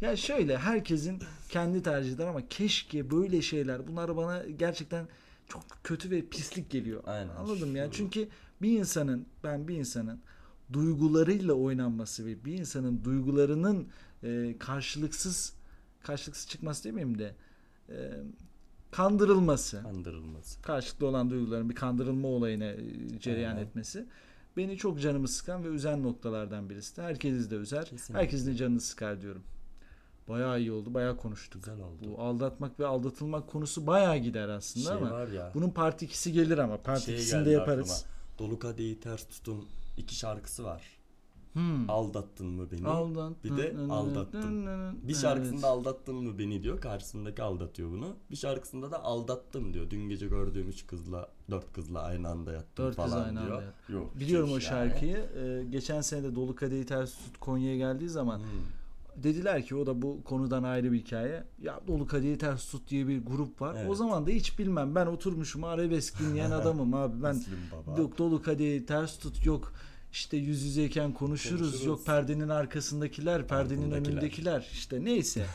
Ya 0.00 0.16
şöyle 0.16 0.58
herkesin 0.58 1.18
kendi 1.48 1.82
tercihleri 1.82 2.28
ama 2.28 2.48
keşke 2.48 3.10
böyle 3.10 3.42
şeyler 3.42 3.88
bunlar 3.88 4.16
bana 4.16 4.42
gerçekten 4.58 5.08
çok 5.48 5.62
kötü 5.84 6.10
ve 6.10 6.22
pislik 6.26 6.70
geliyor. 6.70 7.02
Aynen. 7.06 7.28
Anladım 7.28 7.76
ya. 7.76 7.88
Çünkü 7.92 8.28
bir 8.62 8.78
insanın 8.78 9.26
ben 9.44 9.68
bir 9.68 9.76
insanın 9.76 10.20
duygularıyla 10.72 11.54
oynanması 11.54 12.26
ve 12.26 12.44
bir 12.44 12.52
insanın 12.58 13.04
duygularının 13.04 13.88
e, 14.22 14.56
karşılıksız 14.58 15.52
karşılıksız 16.02 16.48
çıkması 16.48 16.84
demeyeyim 16.84 17.18
de 17.18 17.34
e, 17.88 18.12
kandırılması 18.90 19.82
Kandırılması. 19.82 20.62
karşılıklı 20.62 21.06
olan 21.06 21.30
duyguların 21.30 21.70
bir 21.70 21.74
kandırılma 21.74 22.28
olayına 22.28 22.64
e, 22.64 22.78
cereyan 23.20 23.50
Aynen. 23.56 23.62
etmesi 23.66 24.06
beni 24.56 24.76
çok 24.76 25.00
canımı 25.00 25.28
sıkan 25.28 25.64
ve 25.64 25.68
üzen 25.68 26.02
noktalardan 26.02 26.70
birisi. 26.70 27.02
Herkesi 27.02 27.50
de 27.50 27.56
üzer. 27.56 27.84
Kesinlikle. 27.84 28.22
Herkesin 28.24 28.50
de 28.52 28.56
canını 28.56 28.80
sıkar 28.80 29.22
diyorum. 29.22 29.42
Bayağı 30.28 30.60
iyi 30.60 30.72
oldu. 30.72 30.94
Bayağı 30.94 31.16
konuştuk. 31.16 31.62
Güzel 31.64 31.80
oldu. 31.80 31.98
Bu 32.06 32.22
aldatmak 32.22 32.80
ve 32.80 32.86
aldatılmak 32.86 33.48
konusu 33.48 33.86
bayağı 33.86 34.16
gider 34.18 34.48
aslında 34.48 34.86
şey 34.88 34.96
ama 34.96 35.10
var 35.10 35.28
ya. 35.28 35.50
bunun 35.54 35.70
part 35.70 36.02
2'si 36.02 36.30
gelir 36.30 36.58
ama 36.58 36.76
part 36.76 37.00
şey 37.00 37.14
2'sini 37.16 37.32
de 37.32 37.38
geldi 37.38 37.50
yaparız. 37.50 37.90
aklıma. 37.90 38.10
Dolu 38.38 38.58
kadehi 38.58 39.00
ters 39.00 39.24
tutun 39.28 39.64
iki 40.00 40.14
şarkısı 40.16 40.64
var. 40.64 40.82
Hmm. 41.52 41.90
Aldattın 41.90 42.46
mı 42.46 42.66
beni? 42.72 42.86
Aldat. 42.86 43.44
Bir 43.44 43.56
de 43.56 43.76
aldattım. 43.92 44.66
Bir 45.08 45.14
şarkısında 45.14 45.66
aldattın 45.68 46.14
mı 46.14 46.38
beni 46.38 46.62
diyor. 46.62 46.80
Karşısındaki 46.80 47.42
aldatıyor 47.42 47.90
bunu. 47.90 48.16
Bir 48.30 48.36
şarkısında 48.36 48.90
da 48.90 49.04
aldattım 49.04 49.74
diyor. 49.74 49.90
Dün 49.90 50.08
gece 50.08 50.26
gördüğüm 50.28 50.68
üç 50.68 50.86
kızla, 50.86 51.28
dört 51.50 51.72
kızla 51.72 52.02
aynı 52.02 52.28
anda 52.28 52.52
yattım 52.52 52.86
Dört 52.86 52.96
kız 52.96 53.04
falan 53.10 53.24
aynı 53.24 53.40
diyor. 53.40 53.52
anda 53.52 53.62
yattım. 53.64 53.94
Yok, 53.94 54.20
Biliyorum 54.20 54.52
o 54.52 54.58
hiç 54.58 54.70
yani. 54.70 54.90
şarkıyı. 54.90 55.16
Ee, 55.16 55.64
geçen 55.70 56.00
sene 56.00 56.22
de 56.22 56.34
Dolu 56.34 56.54
Kadehi 56.54 56.86
Ters 56.86 57.12
Tut 57.14 57.38
Konya'ya 57.40 57.76
geldiği 57.76 58.08
zaman 58.08 58.38
Hmm. 58.38 58.46
dediler 59.22 59.64
ki 59.66 59.76
o 59.76 59.86
da 59.86 60.02
bu 60.02 60.24
konudan 60.24 60.62
ayrı 60.62 60.92
bir 60.92 60.98
hikaye. 60.98 61.44
Ya 61.62 61.80
Dolu 61.88 62.06
Kadehi 62.06 62.38
Ters 62.38 62.70
Tut 62.70 62.90
diye 62.90 63.08
bir 63.08 63.24
grup 63.26 63.60
var. 63.60 63.74
O 63.74 63.78
Evet. 63.78 63.96
zaman 63.96 64.26
da 64.26 64.30
hiç 64.30 64.58
bilmem. 64.58 64.94
Ben 64.94 65.06
oturmuşum 65.06 65.64
arabesk 65.64 66.20
dinleyen 66.20 66.50
adamım 66.60 66.94
abi. 66.94 67.22
Ben 67.22 67.42
Dolu 68.18 68.42
Kadehi 68.42 68.86
Ters 68.86 69.18
Tut 69.18 69.46
yok. 69.46 69.72
İşte 70.12 70.36
yüz 70.36 70.62
yüzeyken 70.62 71.12
konuşuruz. 71.14 71.60
Konuşuruz. 71.60 71.84
Yok 71.86 72.06
perdenin 72.06 72.48
arkasındakiler, 72.48 73.48
perdenin 73.48 73.90
önündekiler. 73.90 74.68
İşte 74.72 75.04
neyse. 75.04 75.46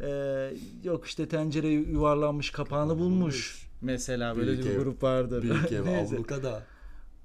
Ee, 0.00 0.54
yok 0.84 1.06
işte 1.06 1.28
tencere 1.28 1.68
yuvarlanmış 1.68 2.50
kapağını 2.50 2.98
bulmuş. 2.98 3.66
Mesela 3.80 4.36
böyle 4.36 4.50
Büyük 4.52 4.64
bir 4.64 4.70
ev. 4.70 4.78
grup 4.78 5.02
vardır. 5.02 5.42
Büyük 5.42 5.72
ev 5.72 5.84
Neyse. 5.84 6.14
ablukada. 6.14 6.62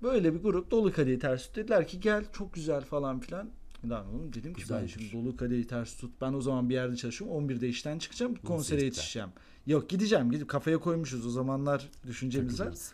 Böyle 0.03 0.33
bir 0.33 0.39
grup 0.39 0.71
dolu 0.71 0.91
kadehi 0.93 1.19
ters 1.19 1.45
tut. 1.47 1.55
Dediler 1.55 1.87
ki 1.87 1.99
gel 1.99 2.25
çok 2.33 2.53
güzel 2.53 2.81
falan 2.81 3.19
filan. 3.19 3.49
Lan 3.89 4.05
oğlum 4.07 4.33
dedim 4.33 4.53
ki 4.53 4.63
ben 4.69 4.81
Güzeldir. 4.81 4.89
şimdi 5.09 5.25
dolu 5.25 5.37
kadehi 5.37 5.67
ters 5.67 5.97
tut. 5.97 6.11
Ben 6.21 6.33
o 6.33 6.41
zaman 6.41 6.69
bir 6.69 6.73
yerde 6.73 6.95
çalışıyorum. 6.95 7.49
11'de 7.49 7.67
işten 7.69 7.99
çıkacağım. 7.99 8.35
Konsere 8.35 8.83
yetişeceğim. 8.83 9.29
Yok 9.67 9.89
gideceğim. 9.89 10.31
Gidip 10.31 10.47
kafaya 10.47 10.77
koymuşuz 10.79 11.25
o 11.25 11.29
zamanlar 11.29 11.89
düşüncemiz 12.07 12.53
var. 12.53 12.57
Takılırız. 12.57 12.93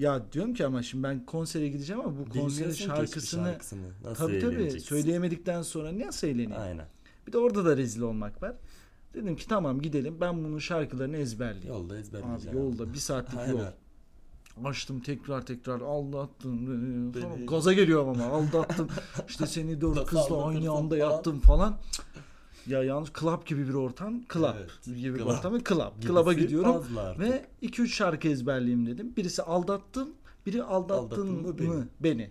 Ya 0.00 0.32
diyorum 0.32 0.54
ki 0.54 0.66
ama 0.66 0.82
şimdi 0.82 1.04
ben 1.04 1.26
konsere 1.26 1.68
gideceğim 1.68 2.00
ama 2.02 2.12
bu 2.18 2.24
konserin 2.24 2.48
Bilmiyorsun 2.48 2.64
ki 2.64 2.72
hiçbir 2.82 2.94
şarkısını 2.96 3.44
şarkısını. 3.46 3.86
Nasıl 4.04 4.26
tabii 4.26 4.40
tabii 4.40 4.54
eğleneceksin? 4.54 4.88
söyleyemedikten 4.88 5.62
sonra 5.62 5.98
nasıl 5.98 6.26
eğleneyim? 6.26 6.52
Aynen. 6.60 6.86
Bir 7.26 7.32
de 7.32 7.38
orada 7.38 7.64
da 7.64 7.76
rezil 7.76 8.00
olmak 8.00 8.42
var. 8.42 8.52
Dedim 9.14 9.36
ki 9.36 9.48
tamam 9.48 9.80
gidelim 9.82 10.16
ben 10.20 10.44
bunun 10.44 10.58
şarkılarını 10.58 11.16
ezberleyeyim. 11.16 11.68
Yolda 11.74 11.94
Abi 11.94 12.00
ezberleyeceğim. 12.00 12.58
yolda 12.58 12.92
bir 12.92 12.98
saatlik 12.98 13.38
Aynen. 13.40 13.52
yol. 13.52 13.60
Açtım 14.64 15.00
tekrar 15.00 15.46
tekrar 15.46 15.80
aldattın 15.80 16.66
beni. 17.14 17.22
Sonra 17.22 17.44
gaza 17.44 17.72
geliyorum 17.72 18.08
ama 18.08 18.24
aldattım. 18.24 18.88
işte 19.28 19.46
seni 19.46 19.80
dört 19.80 19.96
Nasıl 19.96 20.06
kızla 20.08 20.46
aynı 20.46 20.70
anda 20.70 20.98
falan. 20.98 21.10
yattım 21.10 21.40
falan. 21.40 21.78
Cık. 21.92 22.04
Ya 22.66 22.82
yalnız 22.82 23.08
club 23.20 23.46
gibi 23.46 23.68
bir 23.68 23.74
ortam. 23.74 24.20
Club 24.32 24.54
Evet, 24.58 24.96
gibi 24.96 25.14
bir 25.14 25.20
ortam. 25.20 25.54
ve 25.54 25.58
Club. 25.68 26.02
Club'a 26.06 26.32
gidiyorum. 26.32 26.84
Ve 27.18 27.46
2-3 27.62 27.86
şarkı 27.88 28.28
ezberleyeyim 28.28 28.86
dedim. 28.86 29.12
Birisi 29.16 29.42
aldattın. 29.42 30.14
Biri 30.46 30.62
aldattın, 30.62 31.04
Aldattın 31.04 31.30
mı 31.30 31.48
mı 31.48 31.58
beni? 31.58 31.84
beni. 32.00 32.30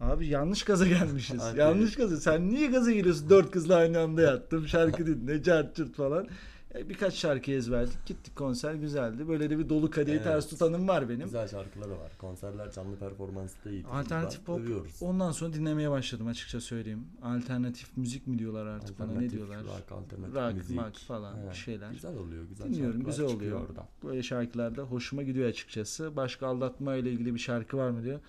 Abi 0.00 0.26
yanlış 0.28 0.62
gaza 0.62 0.86
gelmişiz. 0.86 1.42
Yanlış 1.56 1.94
gaza. 1.94 2.16
Sen 2.16 2.50
niye 2.50 2.66
gaza 2.66 2.92
geliyorsun? 2.92 3.30
Dört 3.30 3.50
kızla 3.50 3.76
aynı 3.76 4.00
anda 4.00 4.22
yattım. 4.22 4.68
Şarkı 4.68 5.06
dinle, 5.06 5.42
cart 5.42 5.94
falan. 5.96 6.28
E, 6.74 6.88
birkaç 6.88 7.14
şarkı 7.14 7.50
ezberledik. 7.52 8.06
Gittik 8.06 8.36
konser 8.36 8.74
güzeldi. 8.74 9.28
Böyle 9.28 9.50
de 9.50 9.58
bir 9.58 9.68
dolu 9.68 9.90
kadehi 9.90 10.14
Evet. 10.14 10.24
ters 10.24 10.48
tutanım 10.48 10.88
var 10.88 11.08
benim. 11.08 11.24
Güzel 11.24 11.48
şarkıları 11.48 11.90
var. 11.90 12.12
Konserler 12.18 12.72
canlı 12.72 12.96
performansı 12.96 13.64
da 13.64 13.70
iyi. 13.70 13.86
Alternatif 13.86 14.46
pop 14.46 14.60
Övüyoruz. 14.60 14.96
ondan 15.02 15.32
sonra 15.32 15.52
dinlemeye 15.52 15.90
başladım 15.90 16.26
açıkça 16.26 16.60
söyleyeyim. 16.60 17.06
Alternatif 17.22 17.96
müzik 17.96 18.26
mi 18.26 18.38
diyorlar 18.38 18.66
artık 18.66 18.98
bana 18.98 19.12
ne 19.12 19.30
diyorlar? 19.30 19.58
Rock, 19.64 19.92
alternatif 19.92 20.34
Rock, 20.34 20.54
müzik. 20.56 20.78
rock 20.78 20.96
falan 20.98 21.36
bir 21.50 21.56
şeyler. 21.56 21.90
Güzel 21.90 22.16
oluyor. 22.16 22.44
Güzel 22.48 22.66
Dinliyorum 22.66 22.92
şarkılar 23.02 23.10
güzel 23.26 23.36
oluyor. 23.36 23.60
Oradan. 23.68 23.84
Böyle 24.04 24.22
şarkılarda 24.22 24.82
hoşuma 24.82 25.22
gidiyor 25.22 25.48
açıkçası. 25.48 26.16
Başka 26.16 26.46
aldatma 26.46 26.94
ile 26.96 27.12
ilgili 27.12 27.34
bir 27.34 27.40
şarkı 27.40 27.76
var 27.76 27.90
mı 27.90 28.04
diyor. 28.04 28.20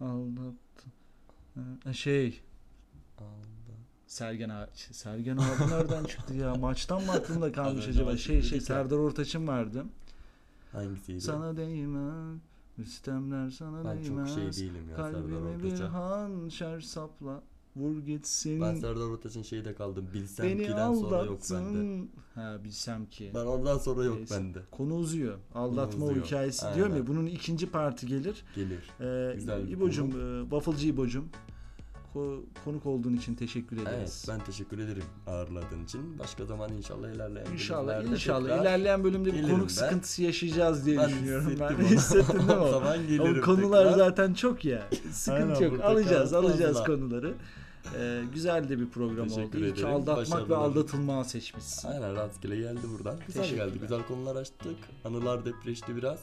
Aldat. 0.00 0.54
Şey 1.96 2.40
Sergen 4.16 4.48
abi. 4.48 4.70
Sergen 4.74 5.36
abi 5.36 5.70
nereden 5.70 6.04
çıktı 6.04 6.34
ya? 6.34 6.54
Maçtan 6.60 7.04
mı 7.04 7.12
aklımda 7.12 7.52
kalmış 7.52 7.88
acaba? 7.88 8.16
Şey 8.16 8.42
şey. 8.42 8.60
Serdar 8.60 8.96
Ortaç'ın 8.96 9.46
vardı. 9.46 9.84
Hangisiydi? 10.72 11.20
Sana 11.20 11.56
değmez. 11.56 12.38
Üstemler 12.78 13.50
sana 13.50 13.84
ben 13.84 14.04
değmez. 14.04 14.34
çok 14.34 14.54
şey 14.54 14.64
değilim 14.64 14.88
ya 14.90 14.96
Serdar 14.96 15.12
Kalbime 15.12 15.62
bir 15.62 15.80
hançer 15.80 16.80
sapla. 16.80 17.42
Vur 17.76 17.98
gitsin. 17.98 18.60
Ben 18.60 18.74
Serdar 18.74 19.00
Ortaç'ın 19.00 19.42
şeyde 19.42 19.74
kaldım. 19.74 20.08
Bilsem 20.14 20.46
Beni 20.46 20.62
ki'den 20.62 20.94
sonra 20.94 21.24
yok 21.24 21.40
bende. 21.50 22.08
Ha 22.34 22.64
bilsem 22.64 23.06
ki. 23.06 23.30
Ben 23.34 23.46
ondan 23.46 23.78
sonra 23.78 24.04
yok 24.04 24.16
Neyse. 24.16 24.34
bende. 24.34 24.58
Konu 24.70 24.94
uzuyor. 24.94 25.38
Aldatma 25.54 26.04
uzuyor. 26.04 26.26
hikayesi 26.26 26.66
Aynen. 26.66 26.76
diyorum 26.76 26.96
ya. 26.96 27.06
Bunun 27.06 27.26
ikinci 27.26 27.70
parti 27.70 28.06
gelir. 28.06 28.44
Gelir. 28.54 28.90
Ee, 29.00 29.34
Güzel 29.34 29.68
İbo'cum, 29.68 30.10
e, 30.10 30.42
Wafflecı 30.42 30.88
İbo'cum. 30.88 31.28
Ko- 32.16 32.40
konuk 32.64 32.86
olduğun 32.86 33.14
için 33.16 33.34
teşekkür 33.34 33.76
ederiz. 33.76 33.96
Evet 33.98 34.24
ben 34.28 34.44
teşekkür 34.44 34.78
ederim 34.78 35.04
ağırladığın 35.26 35.84
için. 35.84 36.18
Başka 36.18 36.44
zaman 36.44 36.72
inşallah 36.72 37.08
ilerleyen 37.08 37.46
İnşallah 37.52 38.04
inşallah 38.04 38.62
ilerleyen 38.62 39.04
bölümde 39.04 39.32
bir 39.34 39.42
konuk 39.42 39.62
ben. 39.62 39.66
sıkıntısı 39.68 40.22
yaşayacağız 40.22 40.86
diye 40.86 40.98
Ben 40.98 41.08
düşünüyorum 41.08 41.56
ben. 41.60 41.76
hissettim 41.78 41.78
onu. 41.78 41.88
Hissettin 41.90 42.38
değil 42.38 42.58
mi? 42.58 42.64
O 42.64 42.66
o? 42.66 42.70
zaman 42.70 42.98
gelirim 43.02 43.22
Ama 43.34 43.40
konular 43.40 43.84
tekrar. 43.84 43.98
zaten 43.98 44.34
çok 44.34 44.64
ya. 44.64 44.82
Sıkıntı 45.12 45.54
Aynen, 45.64 45.70
yok. 45.76 45.84
Alacağız, 45.84 46.32
alacağız 46.32 46.84
konuları. 46.84 47.34
Ee, 47.98 48.22
güzel 48.34 48.68
de 48.68 48.78
bir 48.80 48.88
program 48.88 49.28
Teşekkür 49.28 49.58
oldu. 49.58 49.66
Ederim. 49.66 49.88
aldatmak 49.88 50.26
ve 50.28 50.32
Başarılar. 50.32 50.56
aldatılma 50.56 51.24
seçmişsin. 51.24 51.88
Aynen 51.88 52.14
rastgele 52.16 52.56
geldi 52.56 52.80
buradan. 52.98 53.16
Güzel 53.26 53.54
geldi. 53.54 53.78
Güzel 53.80 54.02
konular 54.08 54.36
açtık. 54.36 54.76
Anılar 55.04 55.44
depreşti 55.44 55.96
biraz. 55.96 56.18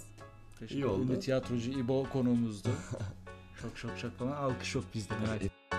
Teşekkür 0.60 0.75
iyi 0.82 0.86
oldu. 0.86 1.06
ederim. 1.06 1.19
Tiyatrocu 1.19 1.71
İbo 1.71 2.06
konuğumuzdu 2.13 2.69
şok 3.63 3.78
şok 3.78 3.97
şok 3.97 4.19
falan 4.19 4.32
alkış 4.32 4.76
yok 4.76 4.84
bizde 4.93 5.13
merak 5.26 5.41
etme. 5.41 5.78